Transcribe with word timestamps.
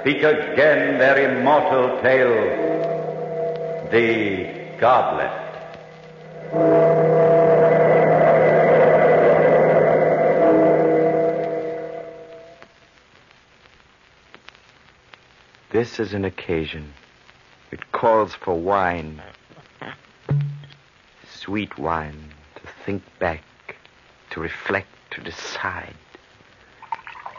speak 0.00 0.22
again 0.22 0.98
their 0.98 1.18
immortal 1.30 2.00
tale. 2.00 2.68
The 3.90 4.78
Goblet. 4.78 5.30
This 15.70 16.00
is 16.00 16.14
an 16.14 16.24
occasion. 16.24 16.94
It 17.70 17.92
calls 17.92 18.34
for 18.34 18.58
wine. 18.58 19.22
Sweet 21.26 21.78
wine 21.78 22.32
to 22.56 22.62
think 22.86 23.02
back, 23.18 23.42
to 24.30 24.40
reflect, 24.40 24.88
to 25.10 25.20
decide. 25.20 25.94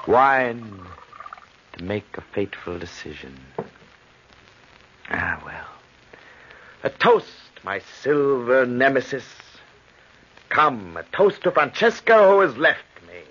Wine 0.08 0.80
make 1.82 2.18
a 2.18 2.22
fateful 2.22 2.78
decision. 2.78 3.38
Ah, 5.10 5.42
well. 5.46 5.68
A 6.84 6.90
toast, 6.90 7.28
my 7.64 7.80
silver 8.02 8.66
nemesis. 8.66 9.26
Come, 10.50 10.98
a 10.98 11.04
toast 11.04 11.44
to 11.44 11.52
Francesca 11.52 12.30
who 12.30 12.42
has 12.42 12.58
left 12.58 12.84
me. 13.08 13.22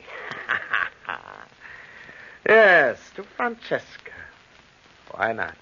yes, 2.49 2.99
to 3.17 3.23
Francesca. 3.23 4.13
Why 5.13 5.33
not? 5.33 5.55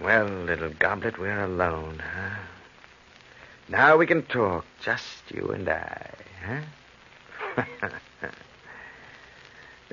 Well, 0.00 0.26
little 0.26 0.70
goblet, 0.70 1.18
we're 1.18 1.44
alone, 1.44 2.02
huh? 2.02 2.36
Now 3.68 3.96
we 3.96 4.06
can 4.06 4.22
talk, 4.24 4.64
just 4.82 5.30
you 5.30 5.48
and 5.48 5.68
I, 5.68 6.10
huh? 6.44 6.60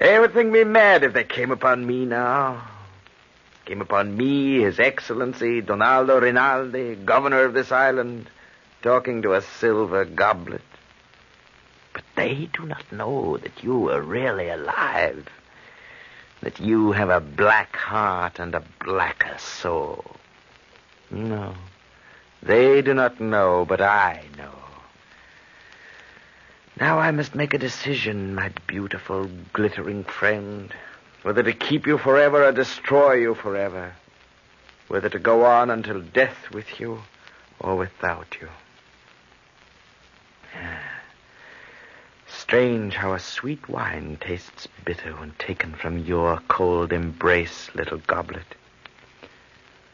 they 0.01 0.19
would 0.19 0.33
think 0.33 0.51
me 0.51 0.63
mad 0.63 1.03
if 1.03 1.13
they 1.13 1.23
came 1.23 1.51
upon 1.51 1.85
me 1.85 2.05
now. 2.05 2.67
Came 3.65 3.81
upon 3.81 4.17
me, 4.17 4.61
His 4.61 4.79
Excellency 4.79 5.61
Donaldo 5.61 6.19
Rinaldi, 6.19 6.95
governor 6.95 7.45
of 7.45 7.53
this 7.53 7.71
island, 7.71 8.27
talking 8.81 9.21
to 9.21 9.35
a 9.35 9.43
silver 9.59 10.03
goblet. 10.03 10.63
But 11.93 12.03
they 12.15 12.49
do 12.51 12.65
not 12.65 12.91
know 12.91 13.37
that 13.37 13.63
you 13.63 13.91
are 13.91 14.01
really 14.01 14.49
alive. 14.49 15.27
That 16.41 16.59
you 16.59 16.93
have 16.93 17.09
a 17.09 17.19
black 17.19 17.75
heart 17.75 18.39
and 18.39 18.55
a 18.55 18.63
blacker 18.83 19.37
soul. 19.37 20.03
No. 21.11 21.53
They 22.41 22.81
do 22.81 22.95
not 22.95 23.19
know, 23.19 23.65
but 23.69 23.81
I 23.81 24.23
know. 24.35 24.55
Now 26.81 26.97
I 26.97 27.11
must 27.11 27.35
make 27.35 27.53
a 27.53 27.59
decision, 27.59 28.33
my 28.33 28.51
beautiful, 28.65 29.29
glittering 29.53 30.03
friend. 30.03 30.73
Whether 31.21 31.43
to 31.43 31.53
keep 31.53 31.85
you 31.85 31.99
forever 31.99 32.43
or 32.43 32.51
destroy 32.51 33.13
you 33.17 33.35
forever. 33.35 33.93
Whether 34.87 35.07
to 35.09 35.19
go 35.19 35.45
on 35.45 35.69
until 35.69 36.01
death 36.01 36.49
with 36.51 36.79
you 36.79 37.03
or 37.59 37.77
without 37.77 38.35
you. 38.41 38.49
Strange 42.27 42.95
how 42.95 43.13
a 43.13 43.19
sweet 43.19 43.69
wine 43.69 44.17
tastes 44.19 44.67
bitter 44.83 45.11
when 45.17 45.33
taken 45.37 45.75
from 45.75 45.99
your 45.99 46.39
cold 46.47 46.91
embrace, 46.91 47.69
little 47.75 47.99
goblet. 48.07 48.55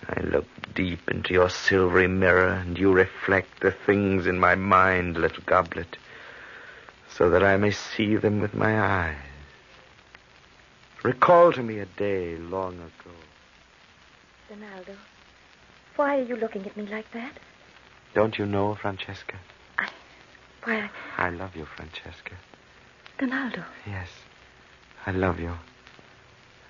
I 0.07 0.21
look 0.21 0.45
deep 0.73 1.11
into 1.11 1.33
your 1.33 1.49
silvery 1.49 2.07
mirror, 2.07 2.47
and 2.47 2.77
you 2.77 2.93
reflect 2.93 3.59
the 3.59 3.71
things 3.71 4.25
in 4.25 4.39
my 4.39 4.55
mind, 4.55 5.17
little 5.17 5.43
goblet, 5.45 5.97
so 7.17 7.31
that 7.31 7.43
I 7.43 7.57
may 7.57 7.71
see 7.71 8.15
them 8.15 8.39
with 8.39 8.53
my 8.53 8.79
eyes. 8.79 9.15
Recall 11.03 11.51
to 11.53 11.63
me 11.63 11.79
a 11.79 11.85
day 11.85 12.37
long 12.37 12.75
ago. 12.75 13.15
Donaldo, 14.49 14.95
why 15.95 16.19
are 16.19 16.23
you 16.23 16.35
looking 16.35 16.65
at 16.65 16.77
me 16.77 16.85
like 16.85 17.11
that? 17.13 17.33
Don't 18.13 18.37
you 18.37 18.45
know, 18.45 18.75
Francesca? 18.75 19.37
I. 19.77 19.89
Why, 20.63 20.89
I. 21.17 21.27
I 21.27 21.29
love 21.29 21.55
you, 21.55 21.65
Francesca. 21.65 22.35
Donaldo. 23.17 23.63
Yes, 23.85 24.09
I 25.05 25.11
love 25.11 25.39
you. 25.39 25.53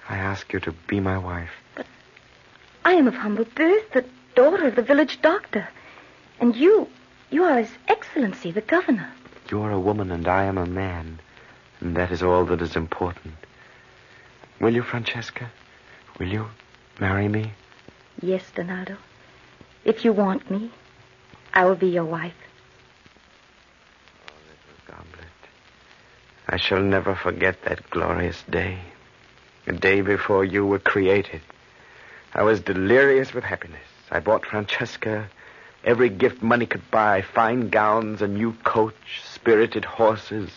I 0.07 0.17
ask 0.17 0.51
you 0.53 0.59
to 0.61 0.71
be 0.71 1.01
my 1.01 1.17
wife. 1.17 1.51
But 1.75 1.85
I 2.85 2.93
am 2.93 3.07
of 3.07 3.15
humble 3.15 3.45
birth, 3.45 3.91
the 3.91 4.05
daughter 4.35 4.67
of 4.67 4.75
the 4.75 4.81
village 4.81 5.21
doctor. 5.21 5.67
And 6.39 6.55
you, 6.55 6.87
you 7.29 7.43
are 7.43 7.59
His 7.59 7.71
Excellency, 7.89 8.51
the 8.51 8.61
governor. 8.61 9.11
You 9.49 9.61
are 9.61 9.71
a 9.71 9.79
woman 9.79 10.11
and 10.11 10.27
I 10.27 10.45
am 10.45 10.57
a 10.57 10.65
man. 10.65 11.19
And 11.79 11.95
that 11.95 12.11
is 12.11 12.23
all 12.23 12.45
that 12.45 12.61
is 12.61 12.75
important. 12.75 13.35
Will 14.59 14.73
you, 14.73 14.81
Francesca? 14.81 15.51
Will 16.19 16.27
you 16.27 16.47
marry 16.99 17.27
me? 17.27 17.53
Yes, 18.21 18.43
Donaldo. 18.55 18.97
If 19.85 20.03
you 20.03 20.11
want 20.11 20.49
me, 20.49 20.71
I 21.53 21.65
will 21.65 21.75
be 21.75 21.87
your 21.87 22.05
wife. 22.05 22.33
Oh, 24.27 24.33
little 24.49 24.95
goblet. 25.03 25.27
I 26.47 26.57
shall 26.57 26.81
never 26.81 27.15
forget 27.15 27.63
that 27.63 27.89
glorious 27.89 28.43
day. 28.49 28.79
The 29.65 29.73
day 29.73 30.01
before 30.01 30.43
you 30.43 30.65
were 30.65 30.79
created. 30.79 31.41
I 32.33 32.43
was 32.43 32.61
delirious 32.61 33.33
with 33.33 33.43
happiness. 33.43 33.87
I 34.09 34.19
bought 34.19 34.45
Francesca 34.45 35.29
every 35.83 36.09
gift 36.09 36.41
money 36.41 36.65
could 36.65 36.89
buy 36.91 37.21
fine 37.21 37.69
gowns, 37.69 38.21
a 38.21 38.27
new 38.27 38.53
coach, 38.63 39.21
spirited 39.23 39.85
horses. 39.85 40.49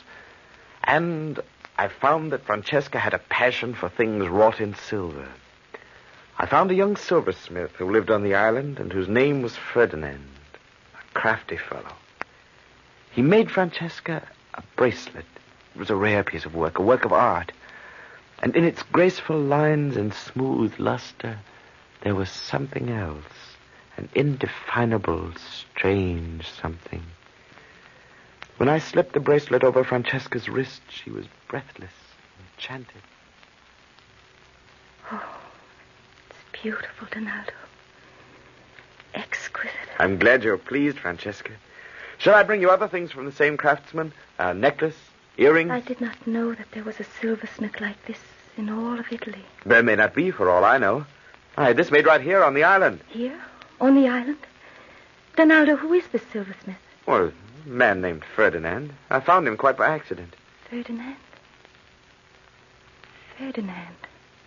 And 0.85 1.41
I 1.79 1.89
found 1.89 2.33
that 2.33 2.45
Francesca 2.45 2.99
had 2.99 3.15
a 3.15 3.19
passion 3.19 3.75
for 3.75 3.89
things 3.89 4.29
wrought 4.29 4.61
in 4.61 4.75
silver. 4.75 5.29
I 6.39 6.47
found 6.47 6.71
a 6.71 6.75
young 6.75 6.97
silversmith 6.97 7.73
who 7.73 7.91
lived 7.91 8.11
on 8.11 8.23
the 8.23 8.35
island 8.35 8.79
and 8.79 8.93
whose 8.93 9.09
name 9.09 9.43
was 9.43 9.57
Ferdinand, 9.57 10.27
a 10.95 11.19
crafty 11.19 11.57
fellow. 11.57 11.93
He 13.13 13.23
made 13.23 13.51
Francesca 13.51 14.27
a 14.55 14.63
bracelet. 14.77 15.27
It 15.75 15.79
was 15.79 15.91
a 15.91 15.97
rare 15.97 16.25
piece 16.25 16.45
of 16.45 16.55
work, 16.55 16.79
a 16.79 16.83
work 16.83 17.05
of 17.05 17.13
art. 17.13 17.53
And 18.43 18.57
in 18.57 18.65
its 18.65 18.83
graceful 18.85 19.39
lines 19.39 19.97
and 19.97 20.15
smooth 20.15 20.79
luster, 20.79 21.39
there 22.03 22.15
was 22.15 22.31
something 22.31 22.89
else, 22.91 23.50
an 24.01 24.09
indefinable, 24.15 25.31
strange 25.37 26.49
something. 26.49 27.03
When 28.57 28.69
I 28.69 28.79
slipped 28.79 29.13
the 29.13 29.21
bracelet 29.21 29.63
over 29.63 29.85
Francesca's 29.85 30.49
wrist, 30.49 30.81
she 30.89 31.11
was 31.11 31.27
breathless, 31.49 31.93
enchanted. 32.57 33.03
Oh, 35.13 35.39
it's 36.31 36.63
beautiful, 36.63 37.09
Donaldo. 37.11 37.53
Exquisite. 39.15 39.75
I'm 39.99 40.19
glad 40.19 40.45
you're 40.45 40.57
pleased, 40.57 40.99
Francesca. 40.99 41.53
Shall 42.19 42.35
I 42.35 42.43
bring 42.43 42.63
you 42.63 42.71
other 42.71 42.89
things 42.89 43.13
from 43.13 43.27
the 43.27 43.33
same 43.33 43.57
craftsman? 43.57 44.13
A 44.39 44.55
necklace, 44.55 44.97
earrings? 45.37 45.71
I 45.71 45.81
did 45.81 46.01
not 46.01 46.27
know 46.27 46.55
that 46.55 46.71
there 46.73 46.85
was 46.85 47.01
a 47.01 47.07
silversmith 47.21 47.81
like 47.81 48.03
this 48.07 48.19
in 48.57 48.71
all 48.71 48.99
of 48.99 49.07
Italy. 49.11 49.45
There 49.67 49.83
may 49.83 49.97
not 49.97 50.15
be, 50.15 50.31
for 50.31 50.49
all 50.49 50.65
I 50.65 50.79
know. 50.79 51.05
I 51.57 51.67
had 51.67 51.77
this 51.77 51.91
made 51.91 52.07
right 52.07 52.21
here 52.21 52.43
on 52.43 52.55
the 52.55 52.65
island. 52.65 53.01
Here? 53.09 53.39
On 53.81 53.95
the 53.95 54.09
island? 54.09 54.39
Donaldo, 55.37 55.77
who 55.77 55.95
is 55.95 56.07
this 56.09 56.23
silversmith? 56.33 56.77
Well, 57.07 57.33
a 57.65 57.69
man 57.69 58.01
named 58.01 58.25
Ferdinand. 58.37 58.93
I 59.09 59.21
found 59.21 59.49
him 59.49 59.57
quite 59.57 59.77
by 59.77 59.89
accident. 59.89 60.35
Ferdinand? 60.69 61.17
Ferdinand. 63.39 63.97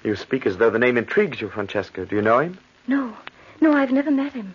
You 0.03 0.15
speak 0.15 0.45
as 0.45 0.57
though 0.57 0.69
the 0.69 0.79
name 0.79 0.97
intrigues 0.97 1.41
you, 1.41 1.49
Francesca. 1.49 2.05
Do 2.05 2.15
you 2.15 2.21
know 2.21 2.39
him? 2.39 2.59
No. 2.87 3.15
No, 3.59 3.73
I've 3.73 3.91
never 3.91 4.11
met 4.11 4.33
him. 4.33 4.53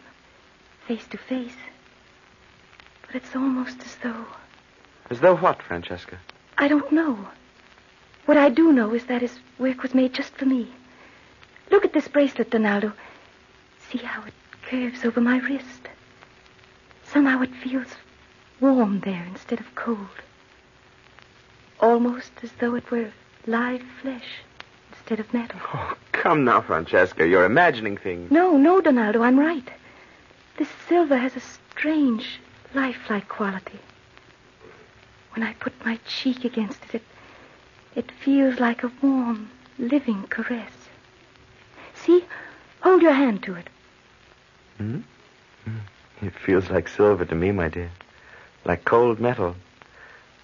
Face 0.87 1.07
to 1.09 1.19
face. 1.19 1.57
But 3.07 3.17
it's 3.17 3.35
almost 3.35 3.81
as 3.81 3.97
though. 4.03 4.27
As 5.11 5.21
though 5.21 5.37
what, 5.37 5.63
Francesca? 5.63 6.19
I 6.57 6.69
don't 6.69 6.93
know. 6.93 7.19
What 8.27 8.37
I 8.37 8.51
do 8.51 8.73
know 8.73 8.93
is 8.93 9.07
that 9.07 9.23
his 9.23 9.39
work 9.59 9.83
was 9.83 9.95
made 9.95 10.13
just 10.13 10.35
for 10.37 10.45
me. 10.45 10.69
Look 11.71 11.85
at 11.85 11.95
this 11.95 12.09
bracelet, 12.09 12.51
Donaldo. 12.51 12.93
See 13.91 13.99
how 13.99 14.23
it 14.25 14.35
curves 14.69 15.05
over 15.05 15.21
my 15.21 15.39
wrist. 15.39 15.89
Somehow 17.05 17.41
it 17.41 17.55
feels 17.55 17.87
warm 18.61 19.01
there 19.01 19.25
instead 19.27 19.61
of 19.61 19.75
cold. 19.75 19.99
Almost 21.81 22.33
as 22.43 22.51
though 22.61 22.75
it 22.75 22.91
were 22.91 23.11
live 23.47 23.83
flesh 24.03 24.43
instead 24.93 25.21
of 25.21 25.33
metal. 25.33 25.59
Oh, 25.73 25.97
come 26.13 26.45
now, 26.45 26.61
Francesca. 26.61 27.27
You're 27.27 27.47
imagining 27.47 27.97
things. 27.97 28.31
No, 28.31 28.59
no, 28.59 28.81
Donaldo, 28.83 29.23
I'm 29.23 29.39
right. 29.39 29.71
This 30.59 30.69
silver 30.87 31.17
has 31.17 31.35
a 31.35 31.41
strange, 31.41 32.41
lifelike 32.75 33.29
quality. 33.29 33.79
When 35.35 35.47
I 35.47 35.55
put 35.55 35.73
my 35.85 35.99
cheek 36.07 36.45
against 36.45 36.83
it, 36.93 36.97
it, 36.97 37.03
it 37.95 38.11
feels 38.11 38.61
like 38.61 38.83
a 38.83 38.93
warm, 39.01 39.51
living 39.79 40.25
caress. 40.29 40.73
See? 41.95 42.25
Hold 42.81 43.03
your 43.03 43.13
hand 43.13 43.43
to 43.45 43.55
it. 43.55 43.69
Hmm? 44.79 45.01
hmm? 45.65 45.79
It 46.27 46.33
feels 46.35 46.71
like 46.71 46.89
silver 46.89 47.25
to 47.25 47.35
me, 47.35 47.53
my 47.53 47.69
dear. 47.69 47.91
like 48.65 48.85
cold 48.85 49.21
metal. 49.21 49.55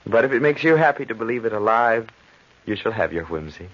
But 0.07 0.25
if 0.25 0.33
it 0.33 0.41
makes 0.43 0.63
you 0.63 0.77
happy 0.77 1.05
to 1.07 1.15
believe 1.15 1.45
it 1.45 1.53
alive, 1.53 2.09
you 2.67 2.77
shall 2.77 2.93
have 2.93 3.13
your 3.13 3.25
whimsy. 3.25 3.69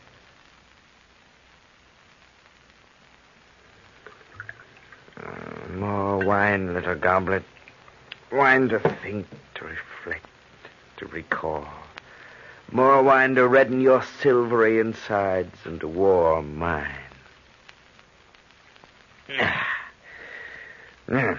Uh, 5.17 5.73
more 5.75 6.19
wine, 6.19 6.73
little 6.73 6.95
goblet. 6.95 7.43
Wine 8.33 8.69
to 8.69 8.79
think, 9.03 9.27
to 9.57 9.65
reflect, 9.65 10.27
to 10.99 11.07
recall. 11.07 11.67
More 12.73 13.03
wine 13.03 13.35
to 13.35 13.47
redden 13.49 13.81
your 13.81 14.03
silvery 14.23 14.79
insides 14.79 15.57
and 15.65 15.81
to 15.81 15.89
warm 15.89 16.57
mine. 16.57 16.95
Mm. 21.11 21.39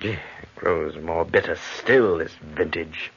It 0.00 0.18
grows 0.56 0.96
more 0.96 1.24
bitter 1.24 1.56
still, 1.76 2.18
this 2.18 2.32
vintage. 2.40 3.12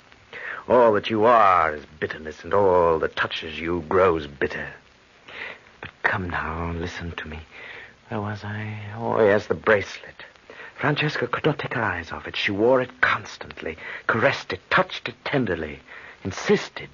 All 0.67 0.91
that 0.93 1.09
you 1.09 1.25
are 1.25 1.73
is 1.73 1.85
bitterness, 1.99 2.43
and 2.43 2.53
all 2.53 2.99
that 2.99 3.15
touches 3.15 3.59
you 3.59 3.85
grows 3.87 4.27
bitter. 4.27 4.67
But 5.79 5.91
come 6.03 6.29
now, 6.29 6.73
listen 6.73 7.11
to 7.13 7.27
me. 7.27 7.39
Where 8.09 8.19
was 8.21 8.43
I? 8.43 8.79
Oh, 8.97 9.23
yes, 9.23 9.47
the 9.47 9.55
bracelet. 9.55 10.25
Francesca 10.75 11.27
could 11.27 11.45
not 11.45 11.57
take 11.59 11.73
her 11.73 11.81
eyes 11.81 12.11
off 12.11 12.27
it. 12.27 12.35
She 12.35 12.51
wore 12.51 12.81
it 12.81 13.01
constantly, 13.01 13.77
caressed 14.07 14.51
it, 14.51 14.59
touched 14.69 15.07
it 15.07 15.15
tenderly, 15.23 15.79
insisted 16.23 16.89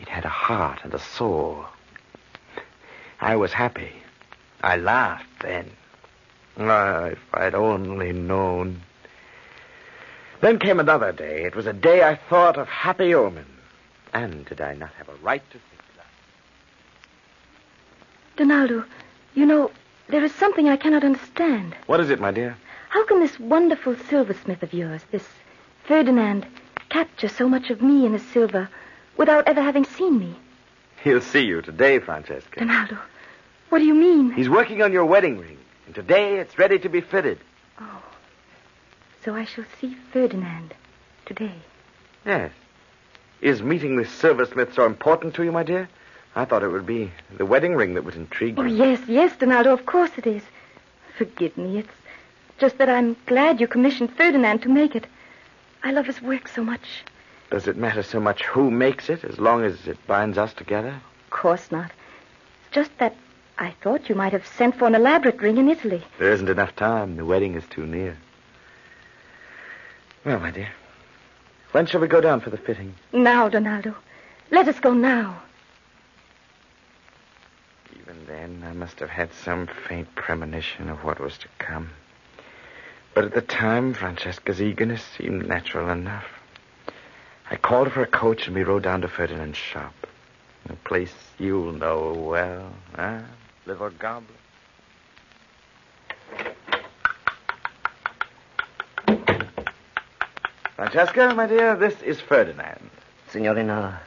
it 0.00 0.08
had 0.08 0.24
a 0.24 0.30
heart 0.30 0.80
and 0.82 0.94
a 0.94 0.98
soul. 0.98 1.66
I 3.20 3.36
was 3.36 3.52
happy. 3.52 3.92
I 4.62 4.76
laughed 4.76 5.42
then. 5.42 5.70
Ah, 6.58 7.04
if 7.04 7.18
I'd 7.32 7.54
only 7.54 8.12
known. 8.12 8.82
Then 10.40 10.58
came 10.58 10.80
another 10.80 11.12
day. 11.12 11.44
It 11.44 11.54
was 11.54 11.66
a 11.66 11.72
day 11.72 12.02
I 12.02 12.16
thought 12.16 12.56
of 12.56 12.68
happy 12.68 13.14
omen. 13.14 13.46
And 14.12 14.44
did 14.46 14.60
I 14.60 14.74
not 14.74 14.92
have 14.94 15.08
a 15.08 15.14
right 15.22 15.42
to 15.50 15.58
think 15.58 15.82
that? 15.96 16.06
Donaldo, 18.36 18.84
you 19.34 19.46
know, 19.46 19.70
there 20.08 20.24
is 20.24 20.34
something 20.34 20.68
I 20.68 20.76
cannot 20.76 21.04
understand. 21.04 21.76
What 21.86 22.00
is 22.00 22.10
it, 22.10 22.20
my 22.20 22.32
dear? 22.32 22.56
How 22.88 23.04
can 23.06 23.20
this 23.20 23.38
wonderful 23.38 23.94
silversmith 24.08 24.62
of 24.62 24.72
yours, 24.72 25.02
this 25.12 25.26
Ferdinand, 25.84 26.46
capture 26.88 27.28
so 27.28 27.48
much 27.48 27.70
of 27.70 27.80
me 27.80 28.04
in 28.04 28.12
his 28.14 28.26
silver 28.28 28.68
without 29.16 29.46
ever 29.46 29.62
having 29.62 29.84
seen 29.84 30.18
me? 30.18 30.34
He'll 31.04 31.20
see 31.20 31.44
you 31.44 31.62
today, 31.62 32.00
Francesca. 32.00 32.60
Donaldo, 32.60 32.98
what 33.68 33.78
do 33.78 33.84
you 33.84 33.94
mean? 33.94 34.32
He's 34.32 34.48
working 34.48 34.82
on 34.82 34.92
your 34.92 35.04
wedding 35.04 35.38
ring, 35.38 35.58
and 35.90 35.94
today 35.96 36.38
it's 36.38 36.56
ready 36.56 36.78
to 36.78 36.88
be 36.88 37.00
fitted. 37.00 37.40
Oh, 37.80 38.02
so 39.24 39.34
I 39.34 39.44
shall 39.44 39.64
see 39.80 39.96
Ferdinand 40.12 40.72
today. 41.26 41.56
Yes. 42.24 42.52
Is 43.40 43.60
meeting 43.60 43.96
this 43.96 44.08
silversmith 44.08 44.72
so 44.72 44.86
important 44.86 45.34
to 45.34 45.42
you, 45.42 45.50
my 45.50 45.64
dear? 45.64 45.88
I 46.36 46.44
thought 46.44 46.62
it 46.62 46.68
would 46.68 46.86
be 46.86 47.10
the 47.36 47.44
wedding 47.44 47.74
ring 47.74 47.94
that 47.94 48.04
would 48.04 48.14
intrigue 48.14 48.54
oh, 48.56 48.62
you. 48.62 48.80
Oh, 48.80 48.86
yes, 48.86 49.00
yes, 49.08 49.36
Donaldo, 49.36 49.72
of 49.72 49.84
course 49.84 50.12
it 50.16 50.28
is. 50.28 50.44
Forgive 51.18 51.56
me, 51.56 51.78
it's 51.78 51.88
just 52.60 52.78
that 52.78 52.88
I'm 52.88 53.16
glad 53.26 53.60
you 53.60 53.66
commissioned 53.66 54.14
Ferdinand 54.14 54.62
to 54.62 54.68
make 54.68 54.94
it. 54.94 55.08
I 55.82 55.90
love 55.90 56.06
his 56.06 56.22
work 56.22 56.46
so 56.46 56.62
much. 56.62 57.02
Does 57.50 57.66
it 57.66 57.76
matter 57.76 58.04
so 58.04 58.20
much 58.20 58.44
who 58.44 58.70
makes 58.70 59.10
it 59.10 59.24
as 59.24 59.40
long 59.40 59.64
as 59.64 59.88
it 59.88 59.98
binds 60.06 60.38
us 60.38 60.54
together? 60.54 61.00
Of 61.24 61.30
course 61.30 61.72
not. 61.72 61.90
It's 62.66 62.74
just 62.76 62.96
that 62.98 63.16
I 63.60 63.74
thought 63.82 64.08
you 64.08 64.14
might 64.14 64.32
have 64.32 64.46
sent 64.46 64.76
for 64.76 64.86
an 64.86 64.94
elaborate 64.94 65.42
ring 65.42 65.58
in 65.58 65.68
Italy. 65.68 66.02
There 66.18 66.32
isn't 66.32 66.48
enough 66.48 66.74
time. 66.76 67.16
The 67.16 67.26
wedding 67.26 67.56
is 67.56 67.64
too 67.68 67.86
near. 67.86 68.16
Well, 70.24 70.40
my 70.40 70.50
dear, 70.50 70.70
when 71.72 71.84
shall 71.84 72.00
we 72.00 72.08
go 72.08 72.22
down 72.22 72.40
for 72.40 72.48
the 72.48 72.56
fitting? 72.56 72.94
Now, 73.12 73.50
Donaldo. 73.50 73.94
Let 74.50 74.66
us 74.66 74.80
go 74.80 74.94
now. 74.94 75.42
Even 78.00 78.24
then, 78.26 78.64
I 78.66 78.72
must 78.72 78.98
have 78.98 79.10
had 79.10 79.32
some 79.34 79.68
faint 79.86 80.14
premonition 80.14 80.88
of 80.88 81.04
what 81.04 81.20
was 81.20 81.36
to 81.38 81.48
come. 81.58 81.90
But 83.14 83.24
at 83.24 83.34
the 83.34 83.42
time, 83.42 83.92
Francesca's 83.92 84.62
eagerness 84.62 85.02
seemed 85.18 85.46
natural 85.46 85.90
enough. 85.90 86.26
I 87.50 87.56
called 87.56 87.92
for 87.92 88.02
a 88.02 88.06
coach 88.06 88.46
and 88.46 88.56
we 88.56 88.62
rode 88.62 88.84
down 88.84 89.02
to 89.02 89.08
Ferdinand's 89.08 89.58
shop. 89.58 89.92
A 90.68 90.76
place 90.76 91.14
you'll 91.38 91.72
know 91.72 92.12
well, 92.12 92.72
huh, 92.94 93.20
little 93.70 93.90
goblin? 93.90 94.26
Francesca, 100.74 101.34
my 101.34 101.46
dear, 101.46 101.76
this 101.76 102.00
is 102.02 102.20
Ferdinand. 102.20 102.90
Signorina, 103.28 104.00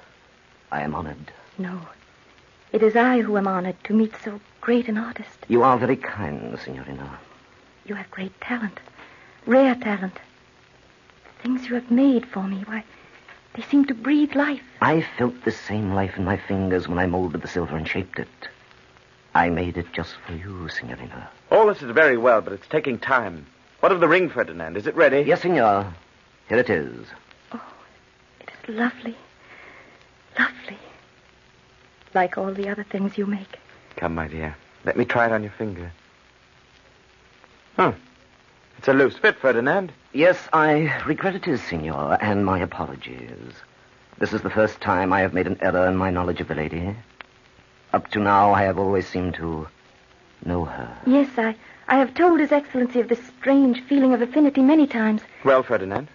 I 0.72 0.82
am 0.82 0.96
honored. 0.96 1.32
No. 1.58 1.80
It 2.74 2.84
is 2.84 2.96
I 2.96 3.22
who 3.22 3.38
am 3.38 3.48
honored 3.48 3.82
to 3.86 3.94
meet 3.94 4.14
so 4.24 4.42
great 4.60 4.88
an 4.90 4.98
artist. 4.98 5.38
You 5.48 5.64
are 5.64 5.78
very 5.78 5.96
kind, 5.96 6.60
Signorina. 6.60 7.20
You 7.86 7.96
have 7.96 8.10
great 8.12 8.40
talent. 8.42 8.80
Rare 9.46 9.76
talent. 9.76 10.16
The 10.16 11.44
things 11.44 11.70
you 11.70 11.76
have 11.76 11.92
made 11.92 12.26
for 12.26 12.44
me, 12.44 12.64
why, 12.66 12.84
they 13.54 13.62
seem 13.62 13.86
to 13.86 13.94
breathe 13.94 14.36
life. 14.36 14.64
I 14.82 15.06
felt 15.18 15.46
the 15.46 15.52
same 15.52 15.94
life 15.94 16.18
in 16.18 16.26
my 16.26 16.38
fingers 16.38 16.88
when 16.88 17.00
I 17.00 17.06
molded 17.06 17.42
the 17.42 17.48
silver 17.48 17.78
and 17.78 17.88
shaped 17.88 18.20
it. 18.20 18.28
I 19.36 19.50
made 19.50 19.78
it 19.78 19.92
just 19.94 20.16
for 20.26 20.34
you, 20.34 20.70
Signorina. 20.70 21.30
All 21.50 21.68
this 21.68 21.82
is 21.82 21.92
very 21.92 22.18
well, 22.18 22.42
but 22.42 22.54
it's 22.54 22.68
taking 22.68 23.00
time. 23.00 23.46
What 23.80 23.92
of 23.92 24.00
the 24.00 24.08
ring, 24.08 24.30
Ferdinand? 24.30 24.78
Is 24.78 24.88
it 24.88 24.96
ready? 24.96 25.22
Yes, 25.22 25.42
Signor. 25.42 25.94
Here 26.48 26.58
it 26.58 26.70
is. 26.70 27.08
Oh, 27.52 27.62
it 28.40 28.50
is 28.50 28.76
lovely. 28.76 29.16
Lovely. 30.38 30.78
Like 32.14 32.38
all 32.38 32.54
the 32.54 32.70
other 32.70 32.84
things 32.84 33.18
you 33.18 33.26
make. 33.26 33.60
Come, 33.96 34.16
my 34.16 34.28
dear. 34.28 34.56
Let 34.86 34.98
me 34.98 35.06
try 35.06 35.26
it 35.26 35.32
on 35.32 35.44
your 35.44 35.52
finger. 35.52 35.92
Huh. 37.76 37.94
It's 38.78 38.88
a 38.88 38.94
loose 38.94 39.18
fit, 39.18 39.38
Ferdinand. 39.38 39.92
Yes, 40.12 40.38
I 40.54 41.02
regret 41.06 41.36
it 41.36 41.48
is, 41.48 41.62
Signor, 41.64 42.18
and 42.22 42.46
my 42.46 42.60
apologies. 42.60 43.54
This 44.20 44.34
is 44.34 44.42
the 44.42 44.50
first 44.50 44.80
time 44.80 45.12
I 45.12 45.22
have 45.22 45.34
made 45.34 45.48
an 45.48 45.58
error 45.62 45.88
in 45.88 45.96
my 45.96 46.12
knowledge 46.12 46.40
of 46.40 46.48
the 46.48 46.56
lady. 46.56 46.96
Up 47.94 48.10
to 48.10 48.20
now, 48.20 48.54
I 48.54 48.64
have 48.64 48.80
always 48.80 49.08
seemed 49.08 49.36
to 49.36 49.68
know 50.44 50.66
her. 50.66 50.98
Yes, 51.06 51.30
I, 51.38 51.56
I 51.88 52.00
have 52.00 52.16
told 52.16 52.40
His 52.40 52.52
Excellency 52.52 53.00
of 53.00 53.08
this 53.08 53.24
strange 53.40 53.82
feeling 53.84 54.16
of 54.16 54.22
affinity 54.22 54.62
many 54.62 54.88
times. 54.88 55.22
Well, 55.46 55.62
Ferdinand, 55.62 56.08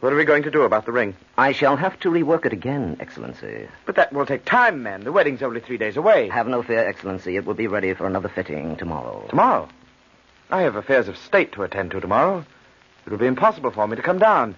what 0.00 0.12
are 0.12 0.16
we 0.16 0.26
going 0.26 0.42
to 0.42 0.50
do 0.50 0.62
about 0.62 0.84
the 0.84 0.92
ring? 0.92 1.16
I 1.38 1.52
shall 1.52 1.76
have 1.76 1.98
to 2.00 2.10
rework 2.10 2.44
it 2.44 2.52
again, 2.52 2.98
Excellency. 3.00 3.68
But 3.86 3.96
that 3.96 4.12
will 4.12 4.26
take 4.26 4.44
time, 4.44 4.82
man. 4.82 5.02
The 5.02 5.12
wedding's 5.12 5.42
only 5.42 5.60
three 5.60 5.78
days 5.78 5.96
away. 5.96 6.28
Have 6.28 6.46
no 6.46 6.62
fear, 6.62 6.86
Excellency. 6.86 7.36
It 7.36 7.46
will 7.46 7.54
be 7.54 7.68
ready 7.68 7.94
for 7.94 8.06
another 8.06 8.28
fitting 8.28 8.76
tomorrow. 8.76 9.24
Tomorrow. 9.30 9.70
I 10.50 10.60
have 10.60 10.76
affairs 10.76 11.08
of 11.08 11.16
state 11.16 11.52
to 11.52 11.62
attend 11.62 11.92
to 11.92 12.00
tomorrow. 12.00 12.44
It 13.06 13.10
will 13.10 13.18
be 13.18 13.26
impossible 13.26 13.70
for 13.70 13.88
me 13.88 13.96
to 13.96 14.02
come 14.02 14.18
down. 14.18 14.56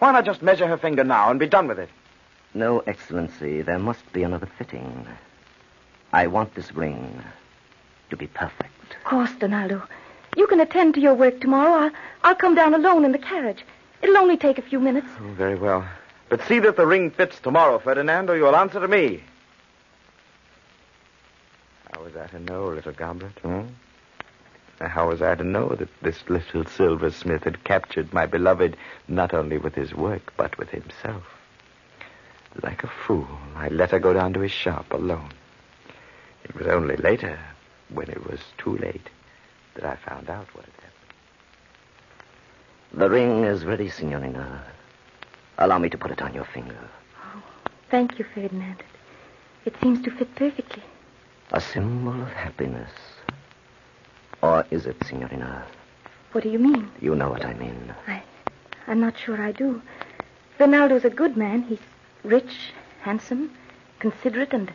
Why 0.00 0.10
not 0.10 0.24
just 0.24 0.42
measure 0.42 0.66
her 0.66 0.78
finger 0.78 1.04
now 1.04 1.30
and 1.30 1.38
be 1.38 1.46
done 1.46 1.68
with 1.68 1.78
it? 1.78 1.90
No, 2.54 2.80
Excellency. 2.80 3.62
There 3.62 3.78
must 3.78 4.12
be 4.12 4.24
another 4.24 4.48
fitting. 4.58 5.06
I 6.12 6.26
want 6.26 6.54
this 6.54 6.74
ring 6.74 7.22
to 8.10 8.16
be 8.16 8.26
perfect. 8.26 8.94
Of 8.96 9.04
course, 9.04 9.30
Donaldo. 9.38 9.82
You 10.36 10.46
can 10.46 10.60
attend 10.60 10.94
to 10.94 11.00
your 11.00 11.14
work 11.14 11.40
tomorrow. 11.40 11.84
I'll, 11.84 11.90
I'll 12.24 12.34
come 12.34 12.54
down 12.54 12.74
alone 12.74 13.04
in 13.04 13.12
the 13.12 13.18
carriage. 13.18 13.64
It'll 14.02 14.16
only 14.16 14.36
take 14.36 14.58
a 14.58 14.62
few 14.62 14.80
minutes. 14.80 15.08
Oh, 15.20 15.32
very 15.32 15.56
well. 15.56 15.86
But 16.28 16.42
see 16.46 16.58
that 16.60 16.76
the 16.76 16.86
ring 16.86 17.10
fits 17.10 17.38
tomorrow, 17.40 17.78
Ferdinand, 17.78 18.30
or 18.30 18.36
you'll 18.36 18.56
answer 18.56 18.80
to 18.80 18.88
me. 18.88 19.22
How 21.92 22.02
was 22.04 22.16
I 22.16 22.26
to 22.28 22.38
know, 22.38 22.66
little 22.66 22.92
goblet? 22.92 23.32
Hmm? 23.42 23.62
How 24.80 25.08
was 25.08 25.20
I 25.22 25.34
to 25.34 25.42
know 25.42 25.70
that 25.70 25.88
this 26.02 26.18
little 26.28 26.64
silversmith 26.64 27.42
had 27.44 27.64
captured 27.64 28.12
my 28.12 28.26
beloved 28.26 28.76
not 29.08 29.34
only 29.34 29.58
with 29.58 29.74
his 29.74 29.92
work, 29.92 30.32
but 30.36 30.56
with 30.56 30.68
himself? 30.68 31.24
Like 32.62 32.84
a 32.84 32.88
fool, 32.88 33.26
I 33.56 33.68
let 33.68 33.90
her 33.90 33.98
go 33.98 34.12
down 34.12 34.34
to 34.34 34.40
his 34.40 34.52
shop 34.52 34.92
alone. 34.92 35.30
It 36.44 36.54
was 36.54 36.66
only 36.66 36.96
later, 36.96 37.38
when 37.90 38.08
it 38.08 38.28
was 38.28 38.40
too 38.58 38.76
late, 38.78 39.08
that 39.74 39.84
I 39.84 39.96
found 39.96 40.30
out 40.30 40.46
what 40.54 40.64
had 40.64 40.74
happened. 40.74 40.94
The 42.92 43.10
ring 43.10 43.44
is 43.44 43.64
ready, 43.64 43.88
Signorina. 43.88 44.64
Allow 45.58 45.78
me 45.78 45.88
to 45.90 45.98
put 45.98 46.10
it 46.10 46.22
on 46.22 46.34
your 46.34 46.44
finger. 46.44 46.78
Oh, 47.22 47.42
thank 47.90 48.18
you, 48.18 48.24
Ferdinand. 48.24 48.82
It 49.64 49.74
seems 49.82 50.00
to 50.02 50.10
fit 50.10 50.34
perfectly. 50.34 50.82
A 51.52 51.60
symbol 51.60 52.22
of 52.22 52.28
happiness. 52.32 52.90
Or 54.42 54.64
is 54.70 54.86
it, 54.86 54.96
Signorina? 55.04 55.64
What 56.32 56.44
do 56.44 56.50
you 56.50 56.58
mean? 56.58 56.90
You 57.00 57.14
know 57.14 57.30
what 57.30 57.44
I 57.44 57.54
mean. 57.54 57.94
I, 58.06 58.22
I'm 58.86 59.00
not 59.00 59.18
sure 59.18 59.40
I 59.40 59.52
do. 59.52 59.82
Ronaldo's 60.58 61.04
a 61.04 61.10
good 61.10 61.36
man. 61.36 61.62
He's 61.62 61.80
rich, 62.22 62.72
handsome, 63.02 63.50
considerate, 63.98 64.52
and 64.52 64.72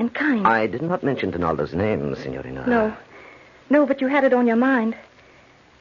and 0.00 0.12
kind. 0.14 0.46
I 0.46 0.66
did 0.66 0.82
not 0.82 1.04
mention 1.04 1.30
Donaldo's 1.30 1.74
name, 1.74 2.16
Signorina. 2.16 2.66
No. 2.66 2.96
No, 3.68 3.86
but 3.86 4.00
you 4.00 4.08
had 4.08 4.24
it 4.24 4.32
on 4.32 4.46
your 4.46 4.56
mind. 4.56 4.96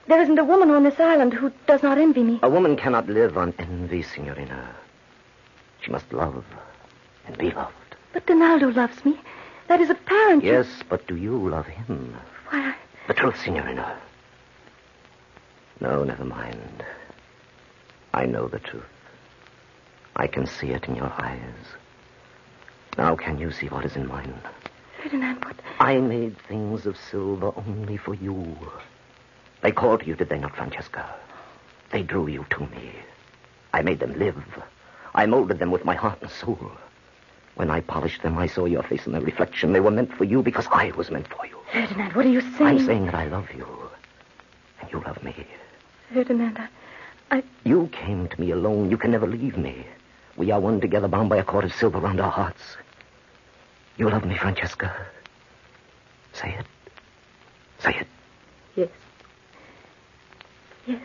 There 0.07 0.21
isn't 0.21 0.37
a 0.37 0.43
woman 0.43 0.69
on 0.69 0.83
this 0.83 0.99
island 0.99 1.33
who 1.33 1.51
does 1.65 1.81
not 1.81 1.97
envy 1.97 2.23
me. 2.23 2.39
A 2.43 2.49
woman 2.49 2.75
cannot 2.75 3.07
live 3.07 3.37
on 3.37 3.53
envy, 3.57 4.03
Signorina. 4.03 4.75
She 5.81 5.89
must 5.89 6.11
love 6.11 6.43
and 7.25 7.37
be 7.37 7.51
loved. 7.51 7.73
But 8.11 8.25
Donaldo 8.27 8.69
loves 8.69 9.03
me. 9.05 9.17
That 9.67 9.79
is 9.79 9.89
apparent. 9.89 10.43
Yes, 10.43 10.67
but 10.89 11.07
do 11.07 11.15
you 11.15 11.49
love 11.49 11.67
him? 11.67 12.15
Why, 12.49 12.71
I... 12.71 12.75
The 13.07 13.13
truth, 13.13 13.39
Signorina. 13.39 13.97
No, 15.79 16.03
never 16.03 16.25
mind. 16.25 16.83
I 18.13 18.25
know 18.25 18.47
the 18.47 18.59
truth. 18.59 18.83
I 20.15 20.27
can 20.27 20.45
see 20.45 20.71
it 20.71 20.85
in 20.89 20.95
your 20.95 21.13
eyes. 21.21 21.39
Now 22.97 23.15
can 23.15 23.39
you 23.39 23.51
see 23.51 23.67
what 23.67 23.85
is 23.85 23.95
in 23.95 24.07
mine? 24.07 24.33
Ferdinand, 25.01 25.43
what... 25.45 25.55
I 25.79 25.97
made 25.99 26.37
things 26.47 26.85
of 26.85 26.97
silver 26.97 27.53
only 27.55 27.97
for 27.97 28.13
you. 28.13 28.57
They 29.61 29.71
called 29.71 30.01
to 30.01 30.05
you, 30.05 30.15
did 30.15 30.29
they 30.29 30.39
not, 30.39 30.55
Francesca? 30.55 31.05
They 31.91 32.03
drew 32.03 32.27
you 32.27 32.45
to 32.49 32.59
me. 32.67 32.91
I 33.73 33.81
made 33.81 33.99
them 33.99 34.17
live. 34.17 34.43
I 35.13 35.25
molded 35.25 35.59
them 35.59 35.71
with 35.71 35.85
my 35.85 35.95
heart 35.95 36.21
and 36.21 36.29
soul. 36.29 36.71
When 37.55 37.69
I 37.69 37.81
polished 37.81 38.21
them, 38.21 38.37
I 38.37 38.47
saw 38.47 38.65
your 38.65 38.83
face 38.83 39.05
in 39.05 39.11
their 39.11 39.21
reflection. 39.21 39.73
They 39.73 39.79
were 39.79 39.91
meant 39.91 40.13
for 40.13 40.23
you 40.23 40.41
because 40.41 40.67
I 40.71 40.91
was 40.91 41.11
meant 41.11 41.27
for 41.27 41.45
you. 41.45 41.57
Ferdinand, 41.71 42.13
what 42.13 42.25
are 42.25 42.29
you 42.29 42.41
saying? 42.41 42.61
I'm 42.61 42.85
saying 42.85 43.05
that 43.07 43.15
I 43.15 43.27
love 43.27 43.49
you. 43.55 43.67
And 44.81 44.91
you 44.91 45.01
love 45.01 45.21
me. 45.23 45.35
Ferdinand, 46.13 46.57
I... 46.57 47.37
I... 47.37 47.43
You 47.63 47.89
came 47.91 48.27
to 48.27 48.41
me 48.41 48.51
alone. 48.51 48.89
You 48.89 48.97
can 48.97 49.11
never 49.11 49.27
leave 49.27 49.57
me. 49.57 49.85
We 50.39 50.51
are 50.51 50.59
one 50.61 50.79
together, 50.79 51.09
bound 51.09 51.29
by 51.29 51.35
a 51.35 51.43
cord 51.43 51.65
of 51.65 51.75
silver 51.75 51.99
round 51.99 52.21
our 52.21 52.31
hearts. 52.31 52.77
You 53.97 54.09
love 54.09 54.25
me, 54.25 54.37
Francesca. 54.37 54.95
Say 56.31 56.55
it. 56.57 56.65
Say 57.79 57.97
it. 57.99 58.07
Yes. 58.77 58.89
Yes. 60.87 61.01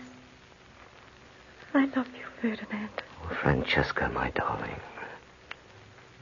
I 1.75 1.87
love 1.97 2.07
you, 2.17 2.25
Ferdinand. 2.41 3.03
Oh, 3.25 3.35
Francesca, 3.43 4.09
my 4.15 4.31
darling. 4.31 4.79